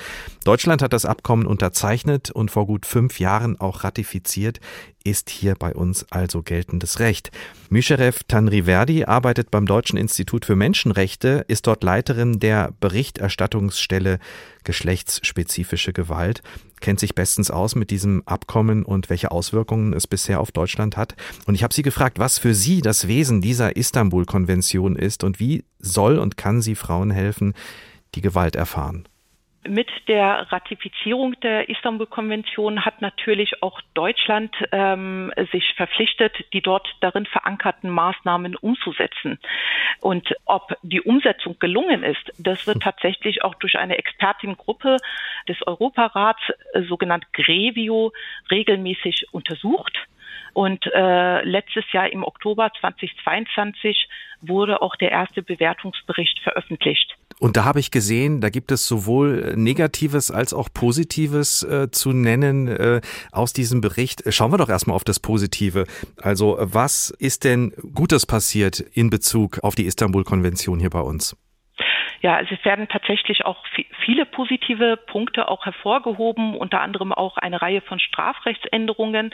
[0.45, 4.61] Deutschland hat das Abkommen unterzeichnet und vor gut fünf Jahren auch ratifiziert
[5.07, 7.31] ist hier bei uns also geltendes Recht.
[7.69, 14.19] Myscherev Tanriverdi arbeitet beim Deutschen Institut für Menschenrechte, ist dort Leiterin der Berichterstattungsstelle
[14.65, 16.41] geschlechtsspezifische Gewalt,
[16.81, 21.15] kennt sich bestens aus mit diesem Abkommen und welche Auswirkungen es bisher auf Deutschland hat.
[21.45, 25.63] Und ich habe sie gefragt, was für sie das Wesen dieser Istanbul-Konvention ist und wie
[25.79, 27.53] soll und kann sie Frauen helfen,
[28.15, 29.07] die Gewalt erfahren.
[29.67, 37.25] Mit der Ratifizierung der Istanbul-Konvention hat natürlich auch Deutschland ähm, sich verpflichtet, die dort darin
[37.25, 39.39] verankerten Maßnahmen umzusetzen.
[40.01, 44.97] Und ob die Umsetzung gelungen ist, das wird tatsächlich auch durch eine Expertengruppe
[45.47, 46.41] des Europarats,
[46.73, 48.11] äh, sogenannt Grevio,
[48.49, 49.97] regelmäßig untersucht.
[50.53, 54.07] Und äh, letztes Jahr im Oktober 2022
[54.41, 57.15] wurde auch der erste Bewertungsbericht veröffentlicht.
[57.39, 62.11] Und da habe ich gesehen, da gibt es sowohl Negatives als auch Positives äh, zu
[62.11, 64.23] nennen äh, aus diesem Bericht.
[64.33, 65.85] Schauen wir doch erstmal auf das Positive.
[66.19, 71.37] Also was ist denn Gutes passiert in Bezug auf die Istanbul-Konvention hier bei uns?
[72.21, 73.63] Ja, also es werden tatsächlich auch
[74.07, 79.31] viele positive Punkte auch hervorgehoben, unter anderem auch eine Reihe von Strafrechtsänderungen,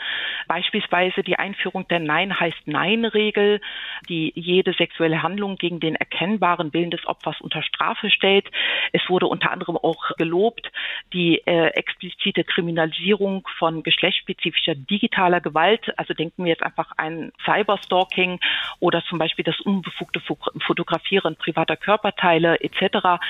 [0.48, 3.60] beispielsweise die Einführung der Nein heißt Nein-Regel,
[4.08, 8.50] die jede sexuelle Handlung gegen den erkennbaren Willen des Opfers unter Strafe stellt.
[8.92, 10.70] Es wurde unter anderem auch gelobt,
[11.12, 15.96] die äh, explizite Kriminalisierung von geschlechtsspezifischer digitaler Gewalt.
[15.96, 18.40] Also denken wir jetzt einfach an Cyberstalking
[18.80, 20.20] oder zum Beispiel das unbefugte
[20.66, 23.20] Fotografieren privater Körperteile etc.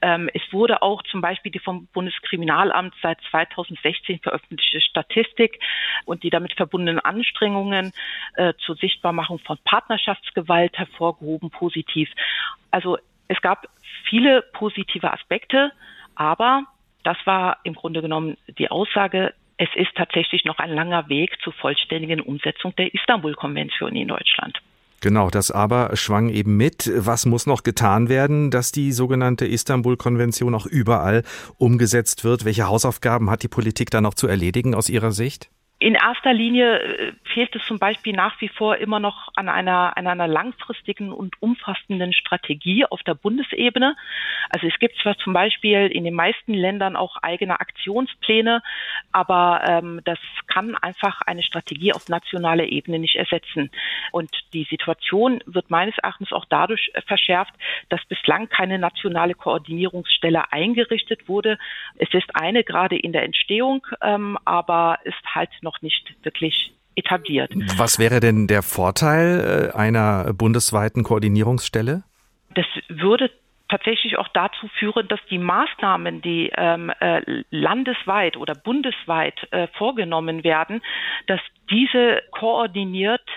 [0.00, 5.60] Ähm, es wurde auch zum Beispiel die vom Bundeskriminalamt seit 2016 veröffentlichte Statistik
[6.04, 7.92] und die damit verbundenen Anstrengungen
[8.34, 12.10] äh, zur Sichtbarmachung von Partnerschaftsgewalt hervorgehoben, positiv.
[12.70, 13.66] Also es gab
[14.08, 15.72] viele positive Aspekte,
[16.14, 16.64] aber
[17.02, 21.52] das war im Grunde genommen die Aussage, es ist tatsächlich noch ein langer Weg zur
[21.52, 24.60] vollständigen Umsetzung der Istanbul-Konvention in Deutschland.
[25.04, 26.90] Genau, das aber schwang eben mit.
[26.96, 31.24] Was muss noch getan werden, dass die sogenannte Istanbul-Konvention auch überall
[31.58, 32.46] umgesetzt wird?
[32.46, 35.50] Welche Hausaufgaben hat die Politik da noch zu erledigen aus Ihrer Sicht?
[35.80, 39.96] In erster Linie äh, fehlt es zum Beispiel nach wie vor immer noch an einer,
[39.96, 43.96] an einer langfristigen und umfassenden Strategie auf der Bundesebene.
[44.50, 48.62] Also es gibt zwar zum Beispiel in den meisten Ländern auch eigene Aktionspläne,
[49.10, 53.70] aber ähm, das kann einfach eine Strategie auf nationaler Ebene nicht ersetzen.
[54.12, 57.52] Und die Situation wird meines Erachtens auch dadurch verschärft,
[57.88, 61.58] dass bislang keine nationale Koordinierungsstelle eingerichtet wurde.
[61.96, 67.52] Es ist eine gerade in der Entstehung, ähm, aber ist halt noch nicht wirklich etabliert.
[67.76, 72.04] Was wäre denn der Vorteil äh, einer bundesweiten Koordinierungsstelle?
[72.54, 73.30] Das würde
[73.68, 80.44] tatsächlich auch dazu führen, dass die Maßnahmen, die ähm, äh, landesweit oder bundesweit äh, vorgenommen
[80.44, 80.82] werden,
[81.26, 83.28] dass diese koordiniert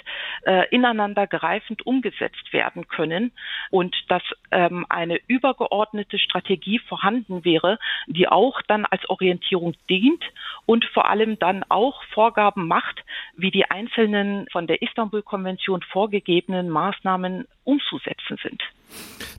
[0.46, 3.32] äh, ineinandergreifend umgesetzt werden können
[3.70, 10.24] und dass ähm, eine übergeordnete Strategie vorhanden wäre, die auch dann als Orientierung dient
[10.66, 13.04] und vor allem dann auch Vorgaben macht,
[13.36, 18.62] wie die einzelnen von der Istanbul-Konvention vorgegebenen Maßnahmen umzusetzen sind.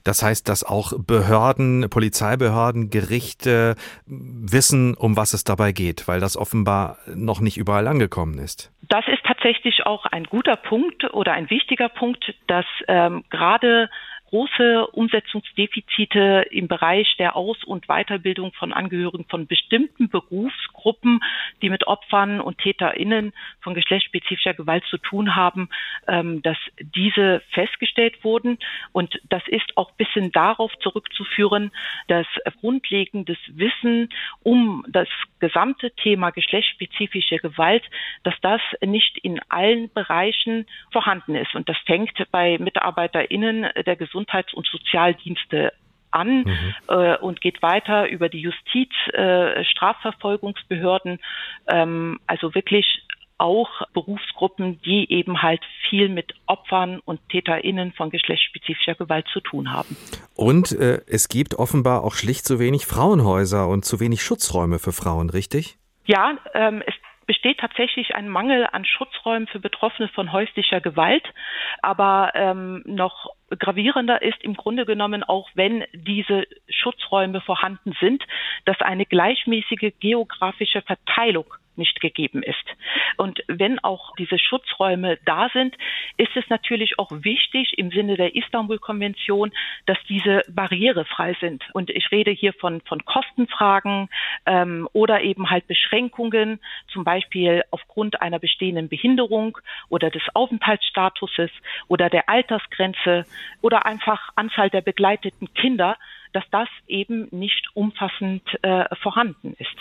[0.03, 3.75] Das heißt, dass auch Behörden, Polizeibehörden, Gerichte
[4.05, 8.71] wissen, um was es dabei geht, weil das offenbar noch nicht überall angekommen ist.
[8.81, 13.89] Das ist tatsächlich auch ein guter Punkt oder ein wichtiger Punkt, dass ähm, gerade
[14.29, 21.19] große Umsetzungsdefizite im Bereich der Aus- und Weiterbildung von Angehörigen von bestimmten Berufsgruppen,
[21.63, 25.69] die mit Opfern und TäterInnen von geschlechtsspezifischer Gewalt zu tun haben,
[26.07, 26.57] ähm, dass
[26.95, 28.59] diese festgestellt wurden.
[28.91, 31.71] Und das ist auch ein bisschen darauf zurückzuführen,
[32.07, 32.27] dass
[32.61, 34.09] grundlegendes Wissen
[34.43, 35.07] um das
[35.39, 37.83] gesamte Thema geschlechtsspezifische Gewalt,
[38.23, 41.55] dass das nicht in allen Bereichen vorhanden ist.
[41.55, 45.73] Und das fängt bei MitarbeiterInnen der Gesundheit Gesundheits- und Sozialdienste
[46.11, 46.75] an mhm.
[46.87, 51.19] äh, und geht weiter über die Justiz, äh, Strafverfolgungsbehörden,
[51.67, 53.03] ähm, also wirklich
[53.37, 59.71] auch Berufsgruppen, die eben halt viel mit Opfern und TäterInnen von geschlechtsspezifischer Gewalt zu tun
[59.71, 59.95] haben.
[60.35, 64.91] Und äh, es gibt offenbar auch schlicht zu wenig Frauenhäuser und zu wenig Schutzräume für
[64.91, 65.77] Frauen, richtig?
[66.05, 66.95] Ja, ähm, es
[67.27, 71.23] besteht tatsächlich ein Mangel an Schutzräumen für Betroffene von häuslicher Gewalt,
[71.81, 78.23] aber ähm, noch gravierender ist im Grunde genommen auch, wenn diese Schutzräume vorhanden sind,
[78.65, 82.55] dass eine gleichmäßige geografische Verteilung nicht gegeben ist.
[83.17, 85.75] Und wenn auch diese Schutzräume da sind,
[86.17, 89.51] ist es natürlich auch wichtig im Sinne der Istanbul-Konvention,
[89.87, 91.63] dass diese barrierefrei sind.
[91.73, 94.09] Und ich rede hier von, von Kostenfragen
[94.45, 96.59] ähm, oder eben halt Beschränkungen,
[96.89, 99.57] zum Beispiel aufgrund einer bestehenden Behinderung
[99.89, 101.49] oder des Aufenthaltsstatuses
[101.87, 103.25] oder der Altersgrenze
[103.61, 105.97] oder einfach Anzahl der begleiteten Kinder
[106.33, 109.75] dass das eben nicht umfassend äh, vorhanden ist.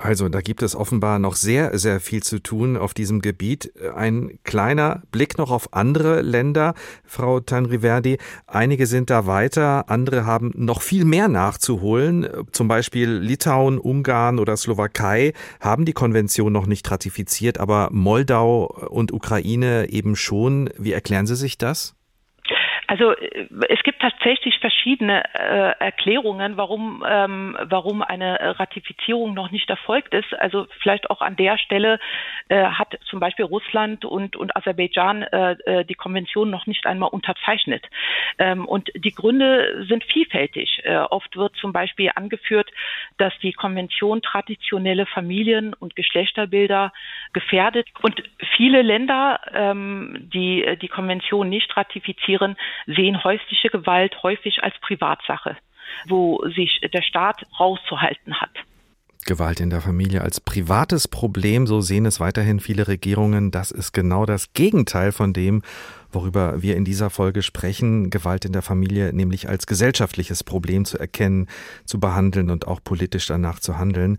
[0.00, 3.72] Also da gibt es offenbar noch sehr, sehr viel zu tun auf diesem Gebiet.
[3.96, 8.18] Ein kleiner Blick noch auf andere Länder, Frau Tanriverdi.
[8.46, 12.28] Einige sind da weiter, andere haben noch viel mehr nachzuholen.
[12.52, 19.12] Zum Beispiel Litauen, Ungarn oder Slowakei haben die Konvention noch nicht ratifiziert, aber Moldau und
[19.12, 20.70] Ukraine eben schon.
[20.78, 21.97] Wie erklären Sie sich das?
[22.88, 29.70] Also äh, es gibt tatsächlich verschiedene äh, Erklärungen, warum, ähm, warum eine Ratifizierung noch nicht
[29.70, 30.34] erfolgt ist.
[30.34, 32.00] Also vielleicht auch an der Stelle
[32.48, 37.10] äh, hat zum Beispiel Russland und, und Aserbaidschan äh, äh die Konvention noch nicht einmal
[37.10, 37.84] unterzeichnet.
[38.38, 40.80] Ähm, und die Gründe sind vielfältig.
[40.84, 42.70] Äh, oft wird zum Beispiel angeführt,
[43.18, 46.92] dass die Konvention traditionelle Familien- und Geschlechterbilder
[47.34, 47.86] gefährdet.
[48.00, 48.22] Und
[48.56, 55.56] viele Länder, ähm, die die Konvention nicht ratifizieren, sehen häusliche Gewalt häufig als Privatsache,
[56.06, 58.50] wo sich der Staat rauszuhalten hat.
[59.28, 63.50] Gewalt in der Familie als privates Problem, so sehen es weiterhin viele Regierungen.
[63.50, 65.62] Das ist genau das Gegenteil von dem,
[66.10, 68.08] worüber wir in dieser Folge sprechen.
[68.08, 71.46] Gewalt in der Familie nämlich als gesellschaftliches Problem zu erkennen,
[71.84, 74.16] zu behandeln und auch politisch danach zu handeln.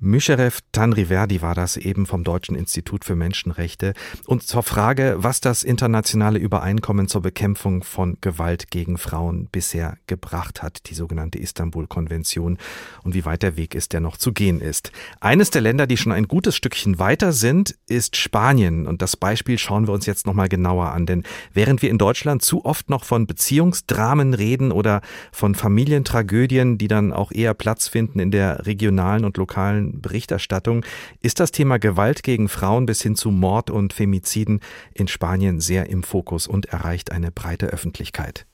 [0.00, 3.94] Myscherev Tanriverdi war das eben vom Deutschen Institut für Menschenrechte.
[4.26, 10.62] Und zur Frage, was das internationale Übereinkommen zur Bekämpfung von Gewalt gegen Frauen bisher gebracht
[10.62, 12.58] hat, die sogenannte Istanbul-Konvention,
[13.02, 14.90] und wie weit der Weg ist, der noch zu gehen ist.
[15.20, 18.86] Eines der Länder, die schon ein gutes Stückchen weiter sind, ist Spanien.
[18.86, 21.06] Und das Beispiel schauen wir uns jetzt nochmal genauer an.
[21.06, 25.02] Denn während wir in Deutschland zu oft noch von Beziehungsdramen reden oder
[25.32, 30.84] von Familientragödien, die dann auch eher Platz finden in der regionalen und lokalen Berichterstattung
[31.20, 34.60] ist das Thema Gewalt gegen Frauen bis hin zu Mord und Femiziden
[34.92, 38.46] in Spanien sehr im Fokus und erreicht eine breite Öffentlichkeit.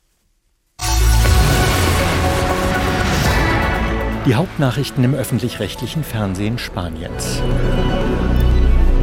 [4.27, 7.41] Die Hauptnachrichten im öffentlich-rechtlichen Fernsehen Spaniens.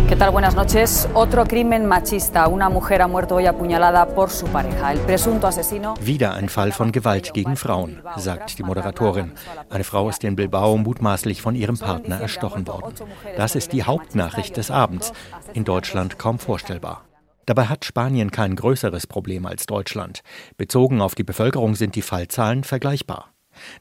[0.08, 0.32] ¿Qué tal?
[0.32, 1.10] Buenas noches.
[1.14, 2.48] Otro crimen machista.
[2.48, 4.94] Una mujer ha muerto hoy apuñalada por su pareja.
[4.94, 5.96] El presunto asesino.
[6.00, 9.34] Wieder ein Fall von Gewalt gegen Frauen, sagt die Moderatorin.
[9.70, 12.94] Eine Frau ist in Bilbao mutmaßlich von ihrem Partner erstochen worden.
[13.36, 15.12] Das ist die Hauptnachricht des Abends.
[15.54, 17.04] In Deutschland kaum vorstellbar.
[17.46, 20.22] Dabei hat Spanien kein größeres Problem als Deutschland.
[20.56, 23.34] Bezogen auf die Bevölkerung sind die Fallzahlen vergleichbar.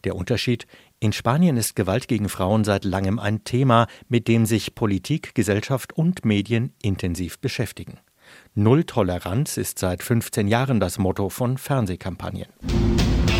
[0.05, 0.67] Der Unterschied,
[0.99, 5.93] in Spanien ist Gewalt gegen Frauen seit langem ein Thema, mit dem sich Politik, Gesellschaft
[5.93, 7.99] und Medien intensiv beschäftigen.
[8.55, 12.49] Null Toleranz ist seit 15 Jahren das Motto von Fernsehkampagnen.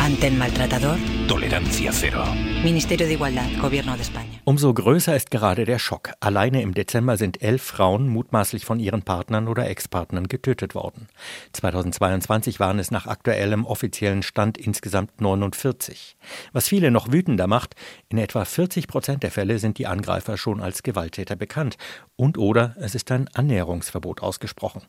[0.07, 2.23] Ante el maltratador, tolerancia cero.
[2.63, 4.39] Ministerio de Igualdad, Gobierno de España.
[4.45, 6.13] Umso größer ist gerade der Schock.
[6.21, 11.09] Alleine im Dezember sind elf Frauen mutmaßlich von ihren Partnern oder Ex-Partnern getötet worden.
[11.51, 16.15] 2022 waren es nach aktuellem offiziellen Stand insgesamt 49.
[16.53, 17.75] Was viele noch wütender macht,
[18.07, 21.75] in etwa 40 Prozent der Fälle sind die Angreifer schon als Gewalttäter bekannt
[22.15, 24.83] und oder es ist ein Annäherungsverbot ausgesprochen.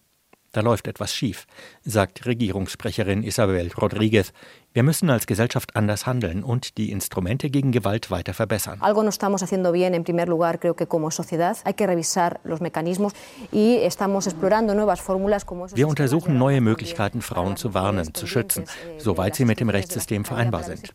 [0.53, 1.47] Da läuft etwas schief,
[1.83, 4.33] sagt Regierungssprecherin Isabel Rodriguez.
[4.75, 8.81] Wir müssen als Gesellschaft anders handeln und die Instrumente gegen Gewalt weiter verbessern.
[8.81, 9.95] Algo no estamos haciendo bien.
[9.95, 13.13] En primer lugar, creo que como sociedad hay que revisar los mecanismos
[13.51, 18.67] y estamos explorando nuevas fórmulas como Wir untersuchen neue Möglichkeiten, Frauen zu warnen, zu schützen,
[18.99, 20.95] soweit sie mit dem Rechtssystem vereinbar sind.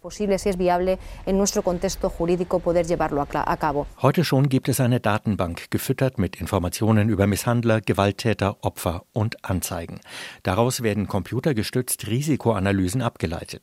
[4.02, 10.00] Heute schon gibt es eine Datenbank, gefüttert mit Informationen über Misshandler, Gewalttäter, Opfer und Anzeigen.
[10.44, 13.63] Daraus werden computergestützt Risikoanalysen abgeleitet.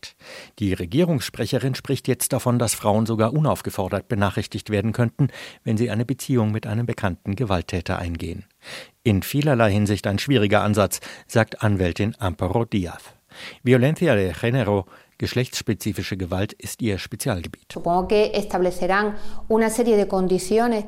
[0.59, 5.29] Die Regierungssprecherin spricht jetzt davon, dass Frauen sogar unaufgefordert benachrichtigt werden könnten,
[5.65, 8.45] wenn sie eine Beziehung mit einem bekannten Gewalttäter eingehen.
[9.03, 13.03] In vielerlei Hinsicht ein schwieriger Ansatz, sagt Anwältin Amparo Diaz.
[13.63, 14.87] Violencia de género
[15.21, 17.75] Geschlechtsspezifische Gewalt ist ihr Spezialgebiet.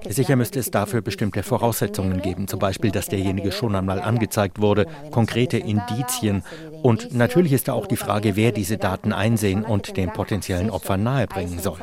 [0.08, 4.86] Sicher müsste es dafür bestimmte Voraussetzungen geben, zum Beispiel, dass derjenige schon einmal angezeigt wurde,
[5.10, 6.42] konkrete Indizien.
[6.82, 11.02] Und natürlich ist da auch die Frage, wer diese Daten einsehen und den potenziellen Opfern
[11.02, 11.76] nahebringen soll.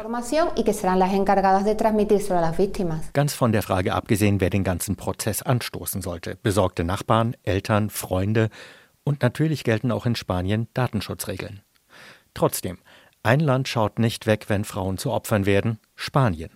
[3.13, 6.35] Ganz von der Frage abgesehen, wer den ganzen Prozess anstoßen sollte.
[6.41, 8.49] Besorgte Nachbarn, Eltern, Freunde.
[9.03, 11.61] Und natürlich gelten auch in Spanien Datenschutzregeln.
[12.39, 12.77] Trotzdem,
[13.21, 16.51] ein Land schaut nicht weg, wenn Frauen zu Opfern werden, Spanien.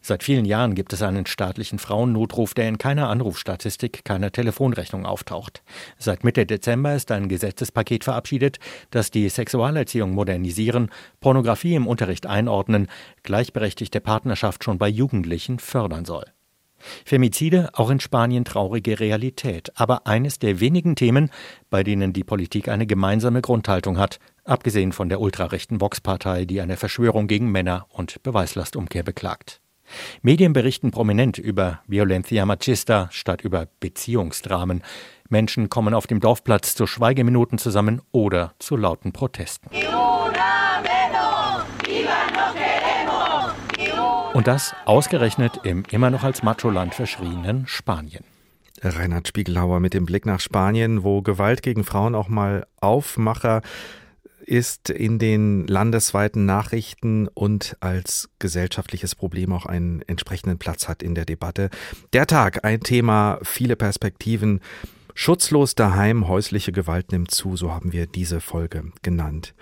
[0.00, 5.62] Seit vielen Jahren gibt es einen staatlichen Frauennotruf, der in keiner Anrufstatistik, keiner Telefonrechnung auftaucht.
[5.98, 12.88] Seit Mitte Dezember ist ein Gesetzespaket verabschiedet, das die Sexualerziehung modernisieren, Pornografie im Unterricht einordnen,
[13.22, 16.24] gleichberechtigte Partnerschaft schon bei Jugendlichen fördern soll.
[17.04, 21.30] Femizide, auch in Spanien traurige Realität, aber eines der wenigen Themen,
[21.70, 26.76] bei denen die Politik eine gemeinsame Grundhaltung hat, abgesehen von der ultrarechten Vox-Partei, die eine
[26.76, 29.60] Verschwörung gegen Männer und Beweislastumkehr beklagt.
[30.22, 34.82] Medien berichten prominent über Violencia Machista statt über Beziehungsdramen.
[35.28, 39.70] Menschen kommen auf dem Dorfplatz zu Schweigeminuten zusammen oder zu lauten Protesten.
[44.36, 48.22] Und das ausgerechnet im immer noch als Macholand verschrienen Spanien.
[48.82, 53.62] Reinhard Spiegelhauer mit dem Blick nach Spanien, wo Gewalt gegen Frauen auch mal Aufmacher
[54.44, 61.14] ist in den landesweiten Nachrichten und als gesellschaftliches Problem auch einen entsprechenden Platz hat in
[61.14, 61.70] der Debatte.
[62.12, 64.60] Der Tag, ein Thema, viele Perspektiven.
[65.14, 69.54] Schutzlos daheim, häusliche Gewalt nimmt zu, so haben wir diese Folge genannt.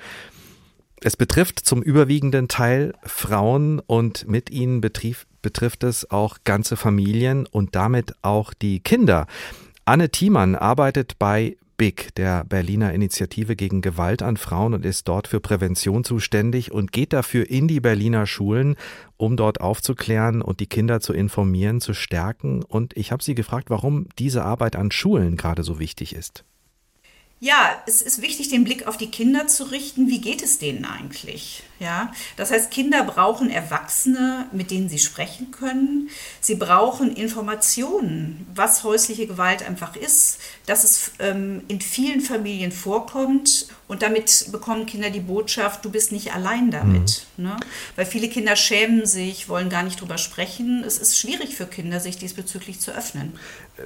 [1.01, 7.47] Es betrifft zum überwiegenden Teil Frauen und mit ihnen betrifft, betrifft es auch ganze Familien
[7.47, 9.27] und damit auch die Kinder.
[9.85, 15.29] Anne Thiemann arbeitet bei BIG, der Berliner Initiative gegen Gewalt an Frauen und ist dort
[15.29, 18.77] für Prävention zuständig und geht dafür in die Berliner Schulen,
[19.17, 22.63] um dort aufzuklären und die Kinder zu informieren, zu stärken.
[22.63, 26.45] Und ich habe sie gefragt, warum diese Arbeit an Schulen gerade so wichtig ist.
[27.41, 30.09] Ja, es ist wichtig, den Blick auf die Kinder zu richten.
[30.09, 31.63] Wie geht es denen eigentlich?
[31.81, 36.09] Ja, das heißt, Kinder brauchen Erwachsene, mit denen sie sprechen können.
[36.41, 43.67] Sie brauchen Informationen, was häusliche Gewalt einfach ist, dass es ähm, in vielen Familien vorkommt.
[43.89, 47.27] Und damit bekommen Kinder die Botschaft, du bist nicht allein damit.
[47.37, 47.45] Mhm.
[47.45, 47.57] Ne?
[47.97, 50.83] Weil viele Kinder schämen sich, wollen gar nicht drüber sprechen.
[50.87, 53.35] Es ist schwierig für Kinder, sich diesbezüglich zu öffnen.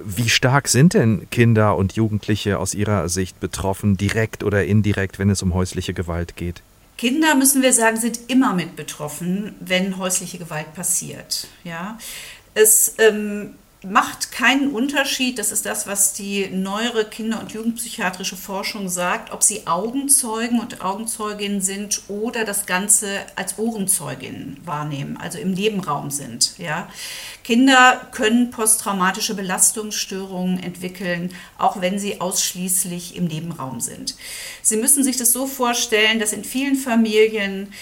[0.04, 5.30] Wie stark sind denn Kinder und Jugendliche aus Ihrer Sicht betroffen, direkt oder indirekt, wenn
[5.30, 6.62] es um häusliche Gewalt geht?
[6.98, 11.46] Kinder, müssen wir sagen, sind immer mit betroffen, wenn häusliche Gewalt passiert.
[11.64, 11.96] Ja?
[12.54, 13.54] Es ähm,
[13.84, 19.44] macht keinen Unterschied, das ist das, was die neuere Kinder- und Jugendpsychiatrische Forschung sagt, ob
[19.44, 26.58] sie Augenzeugen und Augenzeuginnen sind oder das Ganze als Ohrenzeuginnen wahrnehmen, also im Nebenraum sind.
[26.58, 26.88] Ja.
[27.44, 34.16] Kinder können posttraumatische Belastungsstörungen entwickeln, auch wenn sie ausschließlich im Nebenraum sind.
[34.60, 37.72] Sie müssen sich das so vorstellen, dass in vielen Familien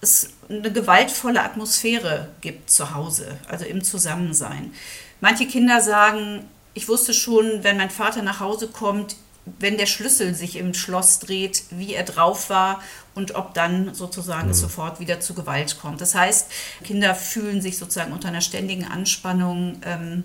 [0.00, 4.72] es eine gewaltvolle Atmosphäre gibt zu Hause, also im Zusammensein.
[5.20, 6.44] Manche Kinder sagen,
[6.74, 9.16] ich wusste schon, wenn mein Vater nach Hause kommt,
[9.58, 12.80] wenn der Schlüssel sich im Schloss dreht, wie er drauf war
[13.14, 14.52] und ob dann sozusagen mhm.
[14.52, 16.00] es sofort wieder zu Gewalt kommt.
[16.00, 16.50] Das heißt,
[16.84, 20.24] Kinder fühlen sich sozusagen unter einer ständigen Anspannung, ähm,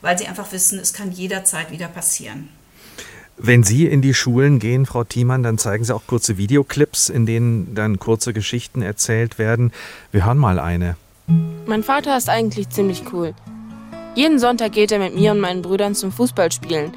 [0.00, 2.48] weil sie einfach wissen, es kann jederzeit wieder passieren.
[3.38, 7.26] Wenn Sie in die Schulen gehen, Frau Thiemann, dann zeigen Sie auch kurze Videoclips, in
[7.26, 9.72] denen dann kurze Geschichten erzählt werden.
[10.10, 10.96] Wir hören mal eine.
[11.66, 13.34] Mein Vater ist eigentlich ziemlich cool.
[14.16, 16.94] Jeden Sonntag geht er mit mir und meinen Brüdern zum Fußballspielen.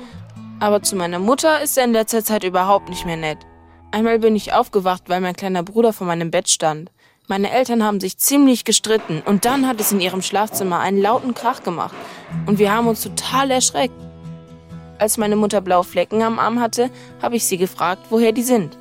[0.61, 3.39] Aber zu meiner Mutter ist er in letzter Zeit überhaupt nicht mehr nett.
[3.91, 6.89] Einmal bin ich aufgewacht, weil mein kleiner Bruder vor meinem Bett stand.
[7.27, 11.33] Meine Eltern haben sich ziemlich gestritten und dann hat es in ihrem Schlafzimmer einen lauten
[11.33, 11.93] Krach gemacht
[12.45, 13.93] und wir haben uns total erschreckt.
[14.97, 16.89] Als meine Mutter blaue Flecken am Arm hatte,
[17.21, 18.77] habe ich sie gefragt, woher die sind.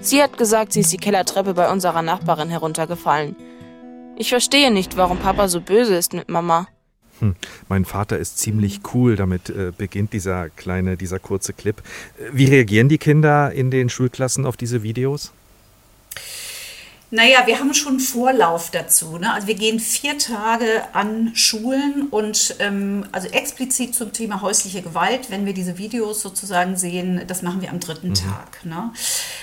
[0.00, 3.36] Sie hat gesagt, sie ist die Kellertreppe bei unserer Nachbarin heruntergefallen.
[4.16, 6.66] Ich verstehe nicht, warum Papa so böse ist mit Mama.
[7.20, 7.34] Hm.
[7.68, 11.82] Mein Vater ist ziemlich cool, damit äh, beginnt dieser kleine, dieser kurze Clip.
[12.32, 15.32] Wie reagieren die Kinder in den Schulklassen auf diese Videos?
[17.12, 19.18] Naja, wir haben schon Vorlauf dazu.
[19.18, 19.32] Ne?
[19.32, 25.30] Also wir gehen vier Tage an Schulen und ähm, also explizit zum Thema häusliche Gewalt,
[25.30, 28.14] wenn wir diese Videos sozusagen sehen, das machen wir am dritten mhm.
[28.14, 28.64] Tag.
[28.64, 28.90] Ne?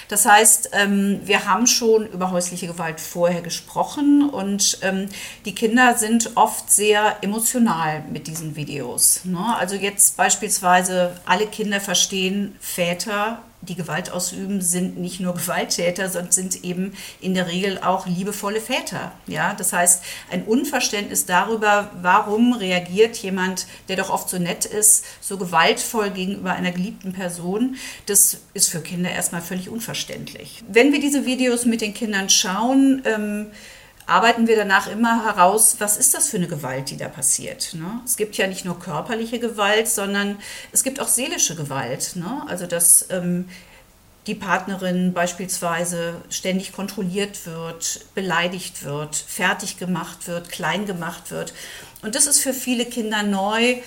[0.10, 5.08] Das heißt, ähm, wir haben schon über häusliche Gewalt vorher gesprochen und ähm,
[5.46, 9.22] die Kinder sind oft sehr emotional mit diesen Videos.
[9.24, 9.56] Ne?
[9.58, 16.32] Also jetzt beispielsweise alle Kinder verstehen Väter die Gewalt ausüben, sind nicht nur Gewalttäter, sondern
[16.32, 19.12] sind eben in der Regel auch liebevolle Väter.
[19.28, 25.06] Ja, das heißt, ein Unverständnis darüber, warum reagiert jemand, der doch oft so nett ist,
[25.22, 30.64] so gewaltvoll gegenüber einer geliebten Person, das ist für Kinder erstmal völlig unverständlich.
[30.68, 33.48] Wenn wir diese Videos mit den Kindern schauen, ähm,
[34.06, 37.74] arbeiten wir danach immer heraus, was ist das für eine Gewalt, die da passiert.
[37.74, 38.02] Ne?
[38.06, 40.38] Es gibt ja nicht nur körperliche Gewalt, sondern
[40.72, 42.16] es gibt auch seelische Gewalt.
[42.16, 42.44] Ne?
[42.48, 43.48] Also dass ähm,
[44.28, 51.54] die Partnerin beispielsweise ständig kontrolliert wird, beleidigt wird, fertig gemacht wird, klein gemacht wird.
[52.02, 53.78] Und das ist für viele Kinder neu,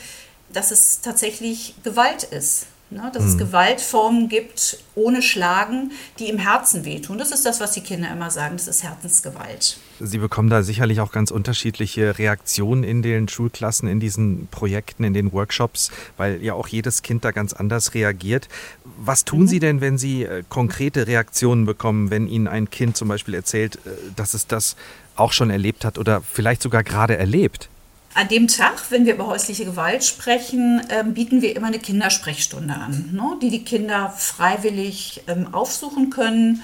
[0.53, 2.67] dass es tatsächlich Gewalt ist.
[2.89, 3.31] Ne, dass mhm.
[3.31, 5.91] es Gewaltformen gibt ohne Schlagen,
[6.21, 7.19] die im Herzen wehtun.
[7.19, 9.79] Das ist das, was die Kinder immer sagen, das ist Herzensgewalt.
[10.01, 15.15] Sie bekommen da sicherlich auch ganz unterschiedliche Reaktionen in den Schulklassen, in diesen Projekten, in
[15.15, 18.49] den Workshops, weil ja auch jedes Kind da ganz anders reagiert.
[18.99, 19.47] Was tun mhm.
[19.49, 23.77] Sie denn, wenn Sie äh, konkrete Reaktionen bekommen, wenn Ihnen ein Kind zum Beispiel erzählt,
[23.77, 24.77] äh, dass es das
[25.17, 27.69] auch schon erlebt hat oder vielleicht sogar gerade erlebt?
[28.17, 32.73] An dem Tag, wenn wir über häusliche Gewalt sprechen, ähm, bieten wir immer eine Kindersprechstunde
[32.73, 36.63] an, ne, die die Kinder freiwillig ähm, aufsuchen können.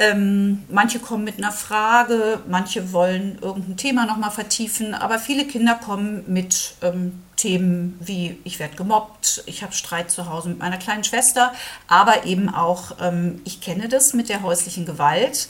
[0.00, 5.74] Ähm, manche kommen mit einer Frage, manche wollen irgendein Thema nochmal vertiefen, aber viele Kinder
[5.74, 10.76] kommen mit ähm, Themen wie ich werde gemobbt, ich habe Streit zu Hause mit meiner
[10.76, 11.52] kleinen Schwester,
[11.88, 15.48] aber eben auch ähm, ich kenne das mit der häuslichen Gewalt.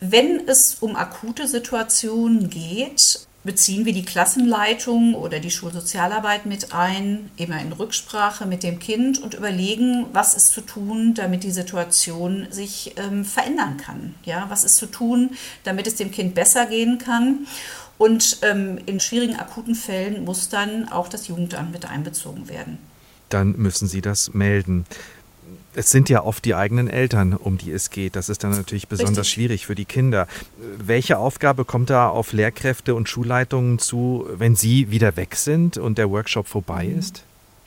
[0.00, 7.30] Wenn es um akute Situationen geht, beziehen wir die Klassenleitung oder die Schulsozialarbeit mit ein,
[7.38, 12.46] immer in Rücksprache mit dem Kind und überlegen, was ist zu tun, damit die Situation
[12.50, 14.14] sich ähm, verändern kann.
[14.26, 15.30] Ja, was ist zu tun,
[15.64, 17.46] damit es dem Kind besser gehen kann.
[17.96, 22.76] Und ähm, in schwierigen akuten Fällen muss dann auch das Jugendamt mit einbezogen werden.
[23.30, 24.84] Dann müssen Sie das melden
[25.78, 28.16] es sind ja oft die eigenen Eltern, um die es geht.
[28.16, 29.34] Das ist dann natürlich besonders Richtig.
[29.34, 30.26] schwierig für die Kinder.
[30.76, 35.96] Welche Aufgabe kommt da auf Lehrkräfte und Schulleitungen zu, wenn sie wieder weg sind und
[35.96, 36.98] der Workshop vorbei mhm.
[36.98, 37.22] ist?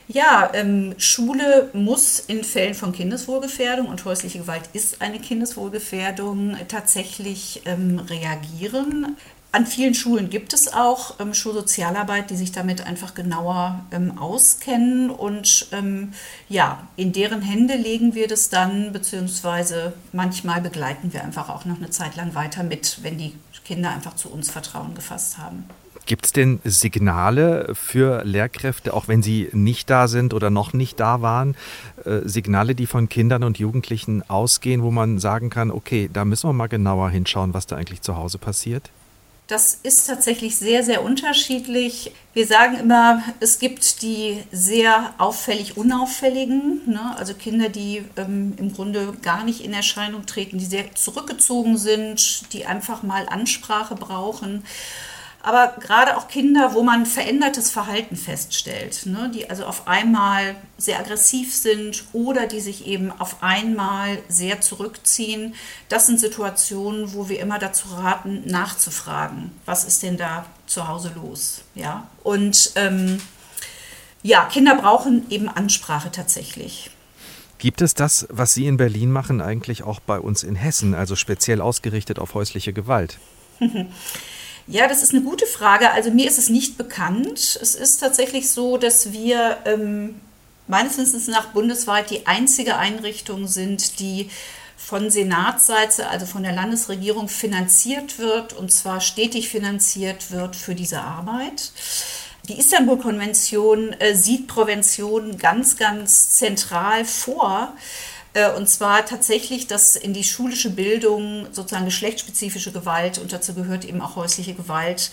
[0.08, 7.62] Ja, ähm, Schule muss in Fällen von Kindeswohlgefährdung und häusliche Gewalt ist eine Kindeswohlgefährdung tatsächlich
[7.64, 9.16] ähm, reagieren.
[9.54, 15.10] An vielen Schulen gibt es auch ähm, Schulsozialarbeit, die sich damit einfach genauer ähm, auskennen.
[15.10, 16.14] Und ähm,
[16.48, 21.76] ja, in deren Hände legen wir das dann, beziehungsweise manchmal begleiten wir einfach auch noch
[21.76, 25.64] eine Zeit lang weiter mit, wenn die Kinder einfach zu uns Vertrauen gefasst haben.
[26.06, 30.98] Gibt es denn Signale für Lehrkräfte, auch wenn sie nicht da sind oder noch nicht
[30.98, 31.56] da waren,
[32.06, 36.48] äh, Signale, die von Kindern und Jugendlichen ausgehen, wo man sagen kann, okay, da müssen
[36.48, 38.90] wir mal genauer hinschauen, was da eigentlich zu Hause passiert?
[39.52, 42.12] Das ist tatsächlich sehr, sehr unterschiedlich.
[42.32, 47.14] Wir sagen immer, es gibt die sehr auffällig unauffälligen, ne?
[47.18, 52.50] also Kinder, die ähm, im Grunde gar nicht in Erscheinung treten, die sehr zurückgezogen sind,
[52.54, 54.64] die einfach mal Ansprache brauchen
[55.42, 61.00] aber gerade auch Kinder, wo man verändertes Verhalten feststellt, ne, die also auf einmal sehr
[61.00, 65.54] aggressiv sind oder die sich eben auf einmal sehr zurückziehen,
[65.88, 71.12] das sind Situationen, wo wir immer dazu raten, nachzufragen, was ist denn da zu Hause
[71.16, 72.06] los, ja?
[72.22, 73.20] Und ähm,
[74.22, 76.90] ja, Kinder brauchen eben Ansprache tatsächlich.
[77.58, 81.16] Gibt es das, was Sie in Berlin machen, eigentlich auch bei uns in Hessen, also
[81.16, 83.18] speziell ausgerichtet auf häusliche Gewalt?
[84.66, 85.90] Ja, das ist eine gute Frage.
[85.90, 87.58] Also mir ist es nicht bekannt.
[87.60, 90.20] Es ist tatsächlich so, dass wir ähm,
[90.68, 94.30] meines Wissens nach bundesweit die einzige Einrichtung sind, die
[94.76, 101.00] von Senatsseite, also von der Landesregierung finanziert wird und zwar stetig finanziert wird für diese
[101.00, 101.72] Arbeit.
[102.48, 107.72] Die Istanbul-Konvention äh, sieht Prävention ganz, ganz zentral vor.
[108.34, 113.84] Äh, und zwar tatsächlich, dass in die schulische Bildung sozusagen geschlechtsspezifische Gewalt, und dazu gehört
[113.84, 115.10] eben auch häusliche Gewalt,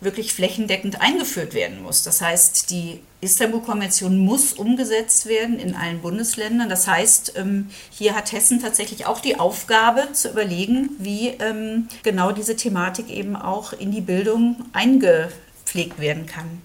[0.00, 2.02] wirklich flächendeckend eingeführt werden muss.
[2.02, 6.68] Das heißt, die Istanbul-Konvention muss umgesetzt werden in allen Bundesländern.
[6.68, 12.30] Das heißt, ähm, hier hat Hessen tatsächlich auch die Aufgabe zu überlegen, wie ähm, genau
[12.30, 16.62] diese Thematik eben auch in die Bildung eingepflegt werden kann.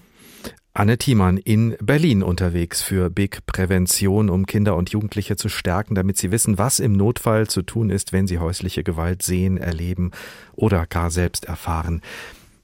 [0.76, 6.16] Anne Thiemann in Berlin unterwegs für Big Prävention, um Kinder und Jugendliche zu stärken, damit
[6.16, 10.10] sie wissen, was im Notfall zu tun ist, wenn sie häusliche Gewalt sehen, erleben
[10.56, 12.02] oder gar selbst erfahren.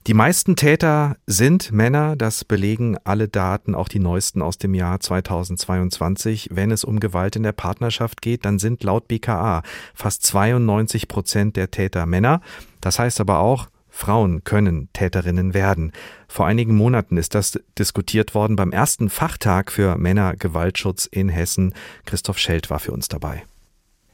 [0.08, 4.98] Die meisten Täter sind Männer, das belegen alle Daten, auch die neuesten aus dem Jahr
[4.98, 6.48] 2022.
[6.50, 9.62] Wenn es um Gewalt in der Partnerschaft geht, dann sind laut BKA
[9.94, 12.40] fast 92 Prozent der Täter Männer.
[12.80, 15.92] Das heißt aber auch, Frauen können Täterinnen werden.
[16.28, 21.74] Vor einigen Monaten ist das diskutiert worden beim ersten Fachtag für Männergewaltschutz in Hessen.
[22.06, 23.44] Christoph Schelt war für uns dabei.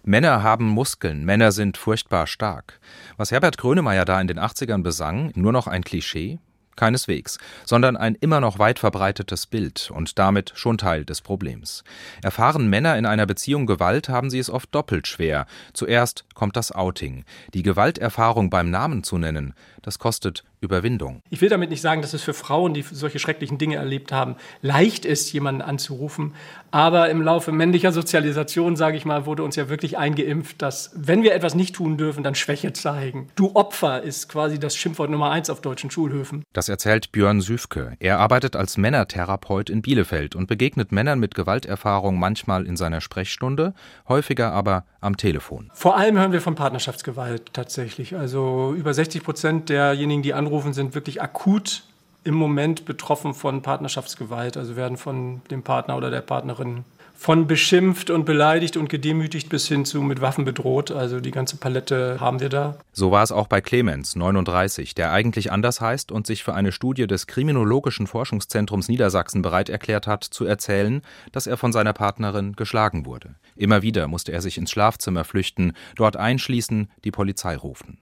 [0.03, 2.79] Männer haben Muskeln, Männer sind furchtbar stark.
[3.17, 6.39] Was Herbert Grönemeyer da in den 80ern besang, nur noch ein Klischee?
[6.77, 11.85] Keineswegs, sondern ein immer noch weit verbreitetes Bild und damit schon Teil des Problems.
[12.23, 15.47] Erfahren Männer in einer Beziehung Gewalt, haben sie es oft doppelt schwer.
[15.73, 17.25] Zuerst kommt das Outing.
[17.55, 21.21] Die Gewalterfahrung beim Namen zu nennen, das kostet Überwindung.
[21.31, 24.37] Ich will damit nicht sagen, dass es für Frauen, die solche schrecklichen Dinge erlebt haben,
[24.63, 26.35] leicht ist, jemanden anzurufen.
[26.71, 31.23] Aber im Laufe männlicher Sozialisation, sage ich mal, wurde uns ja wirklich eingeimpft, dass wenn
[31.23, 33.29] wir etwas nicht tun dürfen, dann Schwäche zeigen.
[33.37, 36.43] Du Opfer ist quasi das Schimpfwort Nummer eins auf deutschen Schulhöfen.
[36.53, 37.93] Das erzählt Björn Süfke.
[38.01, 43.75] Er arbeitet als Männertherapeut in Bielefeld und begegnet Männern mit Gewalterfahrung manchmal in seiner Sprechstunde,
[44.09, 45.71] häufiger aber am Telefon.
[45.73, 48.17] Vor allem hören wir von Partnerschaftsgewalt tatsächlich.
[48.17, 51.83] Also über 60 Prozent derjenigen, die anrufen, sind wirklich akut
[52.25, 56.85] im Moment betroffen von Partnerschaftsgewalt, also werden von dem Partner oder der Partnerin
[57.19, 60.91] von beschimpft und beleidigt und gedemütigt bis hin zu mit Waffen bedroht.
[60.91, 62.77] Also die ganze Palette haben wir da.
[62.93, 66.73] So war es auch bei Clemens, 39, der eigentlich anders heißt und sich für eine
[66.73, 72.55] Studie des Kriminologischen Forschungszentrums Niedersachsen bereit erklärt hat, zu erzählen, dass er von seiner Partnerin
[72.55, 73.35] geschlagen wurde.
[73.57, 77.99] Immer wieder musste er sich ins Schlafzimmer flüchten, dort einschließen, die Polizei rufen.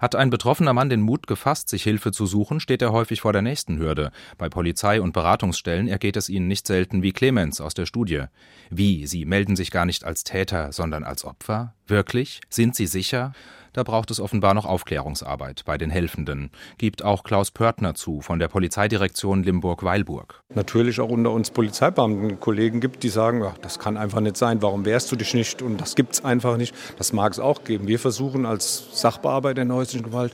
[0.00, 3.32] Hat ein betroffener Mann den Mut gefasst, sich Hilfe zu suchen, steht er häufig vor
[3.32, 4.10] der nächsten Hürde.
[4.38, 8.24] Bei Polizei und Beratungsstellen ergeht es ihnen nicht selten wie Clemens aus der Studie.
[8.70, 11.74] Wie, Sie melden sich gar nicht als Täter, sondern als Opfer?
[11.86, 12.40] Wirklich?
[12.48, 13.32] Sind Sie sicher?
[13.76, 18.38] Da braucht es offenbar noch Aufklärungsarbeit bei den Helfenden, gibt auch Klaus Pörtner zu von
[18.38, 20.42] der Polizeidirektion Limburg-Weilburg.
[20.54, 24.62] Natürlich auch unter uns Polizeibeamten Kollegen gibt, die sagen, ach, das kann einfach nicht sein,
[24.62, 26.74] warum wehrst du dich nicht und das gibt es einfach nicht.
[26.96, 27.86] Das mag es auch geben.
[27.86, 30.32] Wir versuchen als Sachbearbeiter in häuslichen Gewalt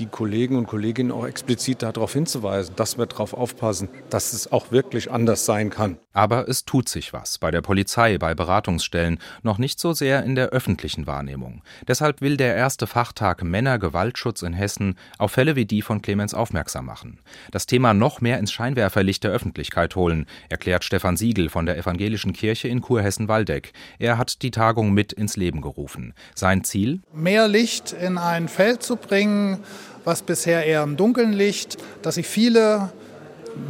[0.00, 4.72] die Kollegen und Kolleginnen auch explizit darauf hinzuweisen, dass wir darauf aufpassen, dass es auch
[4.72, 5.98] wirklich anders sein kann.
[6.12, 10.34] Aber es tut sich was bei der Polizei, bei Beratungsstellen, noch nicht so sehr in
[10.34, 11.62] der öffentlichen Wahrnehmung.
[11.86, 16.34] Deshalb will der erste Fachtag Männer Gewaltschutz in Hessen auf Fälle wie die von Clemens
[16.34, 17.20] aufmerksam machen.
[17.50, 22.32] Das Thema noch mehr ins Scheinwerferlicht der Öffentlichkeit holen, erklärt Stefan Siegel von der Evangelischen
[22.32, 23.72] Kirche in Kurhessen-Waldeck.
[23.98, 26.14] Er hat die Tagung mit ins Leben gerufen.
[26.34, 27.02] Sein Ziel?
[27.12, 29.60] Mehr Licht in ein Feld zu bringen,
[30.04, 32.90] was bisher eher im Dunkeln liegt, dass sich viele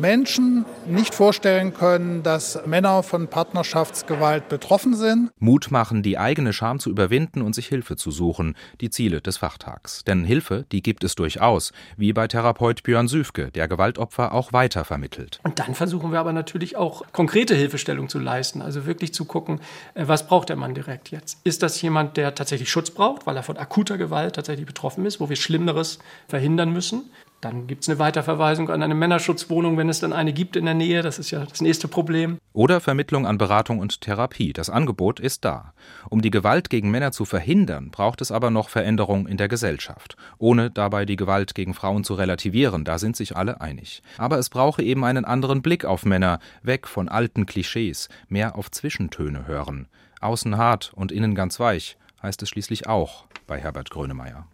[0.01, 5.31] Menschen nicht vorstellen können, dass Männer von Partnerschaftsgewalt betroffen sind.
[5.39, 9.39] Mut machen, die eigene Scham zu überwinden und sich Hilfe zu suchen, die Ziele des
[9.39, 10.05] Fachtags.
[10.05, 14.85] Denn Hilfe, die gibt es durchaus, wie bei Therapeut Björn Süfke, der Gewaltopfer auch weiter
[14.85, 15.41] vermittelt.
[15.43, 19.61] Und dann versuchen wir aber natürlich auch konkrete Hilfestellung zu leisten, also wirklich zu gucken,
[19.95, 21.39] äh, was braucht der Mann direkt jetzt?
[21.45, 25.20] Ist das jemand, der tatsächlich Schutz braucht, weil er von akuter Gewalt tatsächlich betroffen ist,
[25.20, 27.11] wo wir Schlimmeres verhindern müssen?
[27.41, 30.74] Dann gibt es eine Weiterverweisung an eine Männerschutzwohnung, wenn es dann eine gibt in der
[30.74, 31.01] Nähe.
[31.01, 32.38] Das ist ja das nächste Problem.
[32.53, 34.53] Oder Vermittlung an Beratung und Therapie.
[34.53, 35.72] Das Angebot ist da.
[36.11, 40.16] Um die Gewalt gegen Männer zu verhindern, braucht es aber noch Veränderung in der Gesellschaft.
[40.36, 44.03] Ohne dabei die Gewalt gegen Frauen zu relativieren, da sind sich alle einig.
[44.18, 48.70] Aber es brauche eben einen anderen Blick auf Männer, weg von alten Klischees, mehr auf
[48.70, 49.88] Zwischentöne hören.
[50.20, 54.47] Außen hart und innen ganz weich, heißt es schließlich auch bei Herbert Grönemeyer.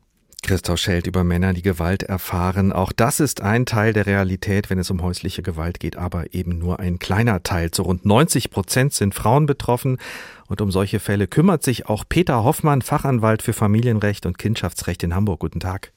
[0.47, 2.73] Christoph Schelt über Männer, die Gewalt erfahren.
[2.73, 6.57] Auch das ist ein Teil der Realität, wenn es um häusliche Gewalt geht, aber eben
[6.57, 7.73] nur ein kleiner Teil.
[7.73, 9.99] Zu rund 90 Prozent sind Frauen betroffen.
[10.47, 15.17] Und um solche Fälle kümmert sich auch Peter Hoffmann, Fachanwalt für Familienrecht und Kindschaftsrecht in
[15.17, 15.41] Hamburg.
[15.41, 15.91] Guten Tag.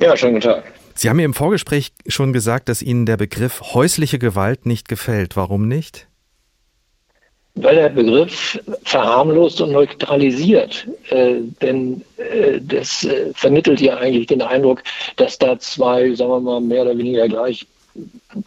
[0.00, 0.64] Ja, schönen guten Tag.
[0.96, 5.36] Sie haben mir im Vorgespräch schon gesagt, dass Ihnen der Begriff häusliche Gewalt nicht gefällt.
[5.36, 6.08] Warum nicht?
[7.56, 10.86] Weil der Begriff verharmlost und neutralisiert.
[11.10, 14.82] Äh, denn äh, das äh, vermittelt ja eigentlich den Eindruck,
[15.16, 17.66] dass da zwei, sagen wir mal, mehr oder weniger gleich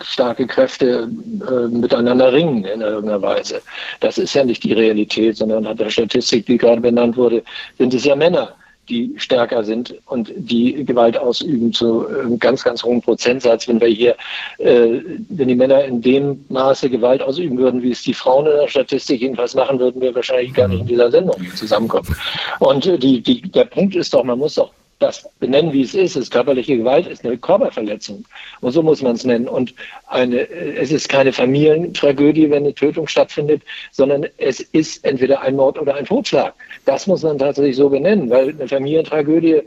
[0.03, 1.10] starke Kräfte
[1.47, 3.62] äh, miteinander ringen in irgendeiner Weise.
[3.99, 7.43] Das ist ja nicht die Realität, sondern nach der Statistik, die gerade benannt wurde,
[7.80, 8.55] sind es ja Männer,
[8.90, 13.68] die stärker sind und die Gewalt ausüben zu einem ähm, ganz, ganz hohen Prozentsatz.
[13.68, 14.16] Wenn wir hier,
[14.58, 18.58] äh, wenn die Männer in dem Maße Gewalt ausüben würden, wie es die Frauen in
[18.58, 22.16] der Statistik jedenfalls machen, würden wir wahrscheinlich gar nicht in dieser Sendung zusammenkommen.
[22.60, 25.95] Und äh, die, die, der Punkt ist doch, man muss doch das benennen, wie es
[25.95, 26.16] ist.
[26.16, 28.26] Ist körperliche Gewalt, ist eine Körperverletzung.
[28.62, 29.47] Und so muss man es nennen.
[29.47, 29.74] Und
[30.08, 35.80] eine, es ist keine Familientragödie, wenn eine Tötung stattfindet, sondern es ist entweder ein Mord
[35.80, 36.54] oder ein Totschlag.
[36.86, 39.62] Das muss man tatsächlich so benennen, weil eine Familientragödie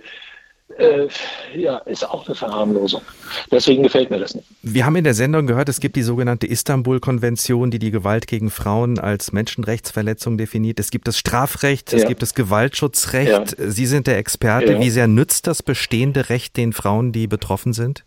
[0.78, 1.08] äh,
[1.54, 3.02] ja, ist auch eine Verharmlosung.
[3.50, 4.46] Deswegen gefällt mir das nicht.
[4.62, 8.50] Wir haben in der Sendung gehört, es gibt die sogenannte Istanbul-Konvention, die die Gewalt gegen
[8.50, 10.80] Frauen als Menschenrechtsverletzung definiert.
[10.80, 11.98] Es gibt das Strafrecht, ja.
[11.98, 13.58] es gibt das Gewaltschutzrecht.
[13.58, 13.70] Ja.
[13.70, 14.72] Sie sind der Experte.
[14.72, 14.80] Ja.
[14.80, 18.04] Wie sehr nützt das bestehende Recht den Frauen, die betroffen sind?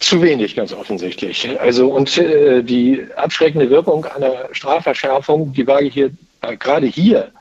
[0.00, 1.48] Zu wenig, ganz offensichtlich.
[1.60, 6.10] Also und äh, die abschreckende Wirkung einer Strafverschärfung, die wage ich hier
[6.42, 7.32] äh, gerade hier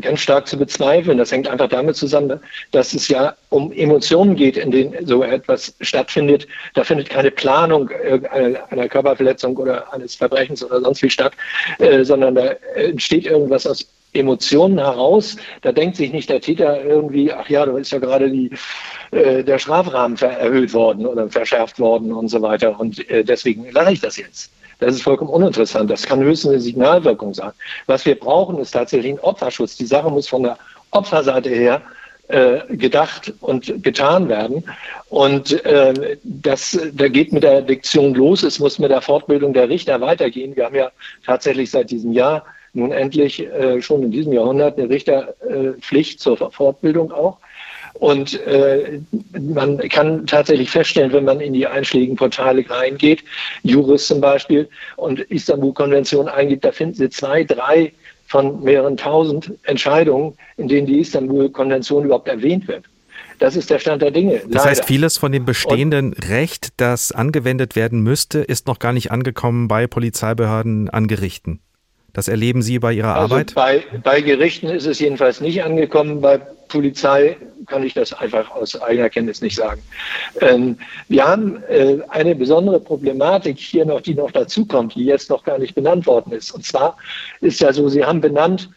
[0.00, 1.18] ganz stark zu bezweifeln.
[1.18, 5.74] Das hängt einfach damit zusammen, dass es ja um Emotionen geht, in denen so etwas
[5.80, 6.46] stattfindet.
[6.74, 11.32] Da findet keine Planung einer Körperverletzung oder eines Verbrechens oder sonst wie statt,
[11.78, 15.36] äh, sondern da entsteht irgendwas aus Emotionen heraus.
[15.62, 18.50] Da denkt sich nicht der Täter irgendwie, ach ja, da ist ja gerade die,
[19.10, 22.78] äh, der Strafrahmen erhöht worden oder verschärft worden und so weiter.
[22.78, 24.50] Und deswegen lache ich das jetzt.
[24.82, 25.88] Das ist vollkommen uninteressant.
[25.88, 27.52] Das kann höchstens eine Signalwirkung sein.
[27.86, 29.76] Was wir brauchen, ist tatsächlich ein Opferschutz.
[29.76, 30.58] Die Sache muss von der
[30.90, 31.82] Opferseite her
[32.26, 34.64] äh, gedacht und getan werden.
[35.08, 38.42] Und äh, das, da geht mit der Diktion los.
[38.42, 40.56] Es muss mit der Fortbildung der Richter weitergehen.
[40.56, 40.90] Wir haben ja
[41.24, 47.12] tatsächlich seit diesem Jahr nun endlich äh, schon in diesem Jahrhundert eine Richterpflicht zur Fortbildung
[47.12, 47.38] auch.
[48.02, 48.98] Und äh,
[49.38, 53.22] man kann tatsächlich feststellen, wenn man in die einschlägigen Portale reingeht,
[53.62, 57.92] Juris zum Beispiel und Istanbul-Konvention eingibt, da finden Sie zwei, drei
[58.26, 62.86] von mehreren tausend Entscheidungen, in denen die Istanbul-Konvention überhaupt erwähnt wird.
[63.38, 64.42] Das ist der Stand der Dinge.
[64.48, 68.92] Das heißt, vieles von dem bestehenden Und Recht, das angewendet werden müsste, ist noch gar
[68.92, 71.60] nicht angekommen bei Polizeibehörden an Gerichten.
[72.12, 73.54] Das erleben Sie bei Ihrer also Arbeit?
[73.54, 76.20] Bei, bei Gerichten ist es jedenfalls nicht angekommen.
[76.20, 76.38] Bei
[76.68, 77.36] Polizei
[77.66, 79.82] kann ich das einfach aus eigener Kenntnis nicht sagen.
[80.40, 80.76] Ähm,
[81.08, 85.58] wir haben äh, eine besondere Problematik hier noch, die noch dazukommt, die jetzt noch gar
[85.58, 86.50] nicht benannt worden ist.
[86.50, 86.96] Und zwar
[87.40, 88.68] ist ja so, Sie haben benannt,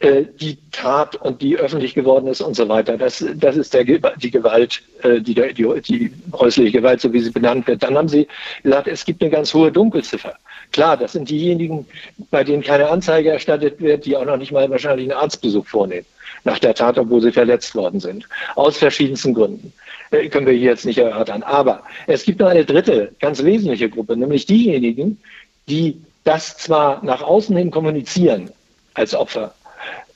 [0.00, 2.98] äh, die Tat und die öffentlich geworden ist und so weiter.
[2.98, 7.30] Das, das ist der, die Gewalt, äh, die, die, die häusliche Gewalt, so wie sie
[7.30, 7.82] benannt wird.
[7.82, 8.26] Dann haben Sie
[8.62, 10.34] gesagt, es gibt eine ganz hohe Dunkelziffer.
[10.74, 11.86] Klar, das sind diejenigen,
[12.32, 16.04] bei denen keine Anzeige erstattet wird, die auch noch nicht mal wahrscheinlich einen Arztbesuch vornehmen
[16.42, 18.28] nach der Tat, obwohl sie verletzt worden sind.
[18.56, 19.72] Aus verschiedensten Gründen.
[20.10, 21.44] Äh, können wir hier jetzt nicht erörtern.
[21.44, 25.22] Aber es gibt noch eine dritte, ganz wesentliche Gruppe, nämlich diejenigen,
[25.68, 28.50] die das zwar nach außen hin kommunizieren
[28.94, 29.54] als Opfer,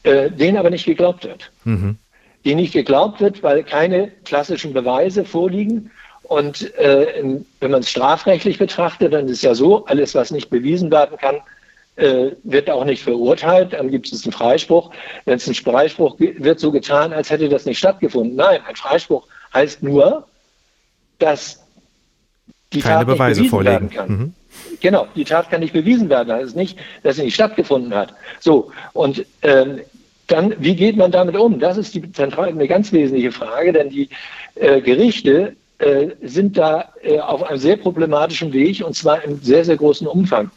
[0.02, 1.52] äh, denen aber nicht geglaubt wird.
[1.62, 1.98] Mhm.
[2.44, 5.92] Die nicht geglaubt wird, weil keine klassischen Beweise vorliegen
[6.28, 7.24] und äh,
[7.60, 11.16] wenn man es strafrechtlich betrachtet, dann ist es ja so, alles, was nicht bewiesen werden
[11.16, 11.36] kann,
[11.96, 13.72] äh, wird auch nicht verurteilt.
[13.72, 14.90] Dann gibt es einen Freispruch.
[15.24, 18.36] Wenn es ein Freispruch wird so getan, als hätte das nicht stattgefunden.
[18.36, 20.26] Nein, ein Freispruch heißt nur,
[21.18, 21.64] dass
[22.74, 23.72] die Keine Tat Beweise nicht vorlegen.
[23.74, 24.08] werden kann.
[24.10, 24.34] Mhm.
[24.80, 26.28] Genau, die Tat kann nicht bewiesen werden.
[26.28, 28.12] Das ist nicht, dass sie nicht stattgefunden hat.
[28.38, 29.80] So, und ähm,
[30.26, 31.58] dann, wie geht man damit um?
[31.58, 34.10] Das ist die zentrale, eine ganz wesentliche Frage, denn die
[34.56, 39.64] äh, Gerichte äh, sind da äh, auf einem sehr problematischen Weg und zwar im sehr,
[39.64, 40.50] sehr großen Umfang.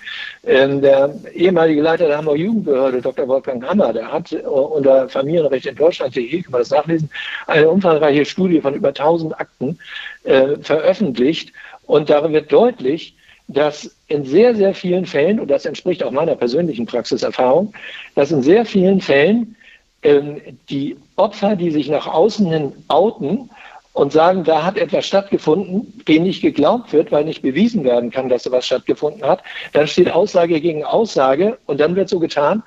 [0.44, 3.28] Ähm, der ehemalige Leiter der Hamburger Jugendbehörde, Dr.
[3.28, 7.10] Wolfgang Hammer, der hat äh, unter Familienrecht in Deutschland, hier kann man das nachlesen,
[7.48, 9.78] eine umfangreiche Studie von über 1000 Akten
[10.24, 11.54] äh, veröffentlicht
[11.86, 13.16] und darin wird deutlich,
[13.48, 17.74] dass in sehr, sehr vielen Fällen, und das entspricht auch meiner persönlichen Praxiserfahrung,
[18.16, 19.56] dass in sehr vielen Fällen
[20.04, 23.50] ähm, die Opfer, die sich nach außen hin outen,
[23.94, 28.30] und sagen, da hat etwas stattgefunden, dem nicht geglaubt wird, weil nicht bewiesen werden kann,
[28.30, 32.64] dass da was stattgefunden hat, dann steht Aussage gegen Aussage und dann wird so getan,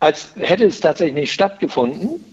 [0.00, 2.24] als hätte es tatsächlich nicht stattgefunden.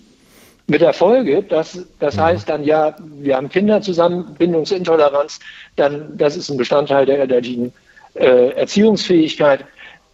[0.68, 2.22] Mit der Folge, dass das mhm.
[2.22, 5.40] heißt dann ja, wir haben Kinder zusammen, Bindungsintoleranz,
[5.78, 7.74] dann das ist ein Bestandteil der elterlichen
[8.14, 9.66] äh, Erziehungsfähigkeit.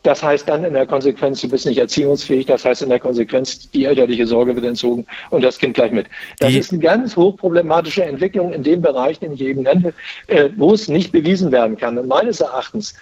[0.05, 2.45] Das heißt dann in der Konsequenz, du bist nicht erziehungsfähig.
[2.45, 6.05] Das heißt in der Konsequenz, die elterliche Sorge wird entzogen und das Kind gleich mit.
[6.37, 9.93] Das die ist eine ganz hochproblematische Entwicklung in dem Bereich, den ich eben nenne,
[10.27, 11.97] äh, wo es nicht bewiesen werden kann.
[11.97, 12.93] Und meines Erachtens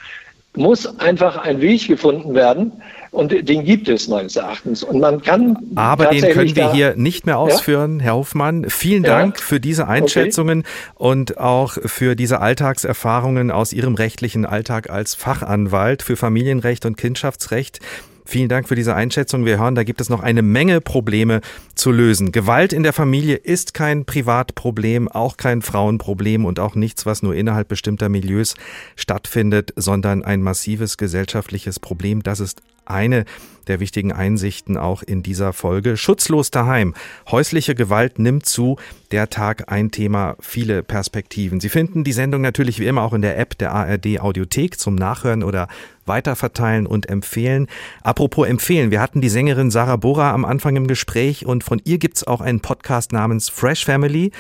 [0.56, 2.72] muss einfach ein Weg gefunden werden,
[3.14, 4.82] und den gibt es meines Erachtens.
[4.82, 5.56] Und man kann.
[5.76, 8.06] Aber den können wir hier nicht mehr ausführen, ja?
[8.06, 8.66] Herr Hoffmann.
[8.70, 9.45] Vielen Dank ja?
[9.45, 10.62] für diese Einschätzungen
[10.95, 11.10] okay.
[11.10, 17.80] und auch für diese Alltagserfahrungen aus Ihrem rechtlichen Alltag als Fachanwalt für Familienrecht und Kindschaftsrecht.
[18.26, 19.45] Vielen Dank für diese Einschätzung.
[19.45, 21.41] Wir hören, da gibt es noch eine Menge Probleme
[21.76, 22.32] zu lösen.
[22.32, 27.36] Gewalt in der Familie ist kein Privatproblem, auch kein Frauenproblem und auch nichts, was nur
[27.36, 28.55] innerhalb bestimmter Milieus
[28.95, 32.24] stattfindet, sondern ein massives gesellschaftliches Problem.
[32.24, 33.26] Das ist eine
[33.68, 35.98] der wichtigen Einsichten auch in dieser Folge.
[35.98, 36.94] Schutzlos daheim.
[37.30, 38.78] Häusliche Gewalt nimmt zu.
[39.12, 41.60] Der Tag ein Thema, viele Perspektiven.
[41.60, 44.96] Sie finden die Sendung natürlich wie immer auch in der App der ARD Audiothek zum
[44.96, 45.68] Nachhören oder
[46.06, 47.68] weiterverteilen und empfehlen.
[48.02, 51.98] Apropos empfehlen, wir hatten die Sängerin Sarah Bora am Anfang im Gespräch und von ihr
[51.98, 54.32] gibt's auch einen Podcast namens Fresh Family.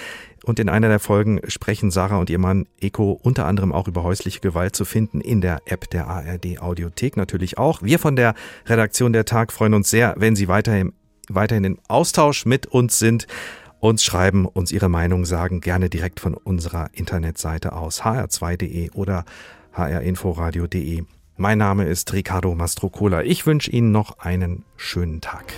[0.43, 4.03] Und in einer der Folgen sprechen Sarah und ihr Mann Eko unter anderem auch über
[4.03, 7.81] häusliche Gewalt zu finden in der App der ARD Audiothek natürlich auch.
[7.81, 8.35] Wir von der
[8.65, 10.91] Redaktion der Tag freuen uns sehr, wenn Sie weiterhin,
[11.29, 13.25] weiterhin im Austausch mit uns sind,
[13.79, 19.23] uns schreiben, uns Ihre Meinung sagen, gerne direkt von unserer Internetseite aus hr2.de oder
[19.71, 21.03] hrinforadio.de.
[21.37, 23.23] Mein Name ist Ricardo Mastrocola.
[23.23, 25.53] Ich wünsche Ihnen noch einen schönen Tag.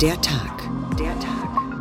[0.00, 0.62] Der Tag.
[0.98, 1.39] Der Tag.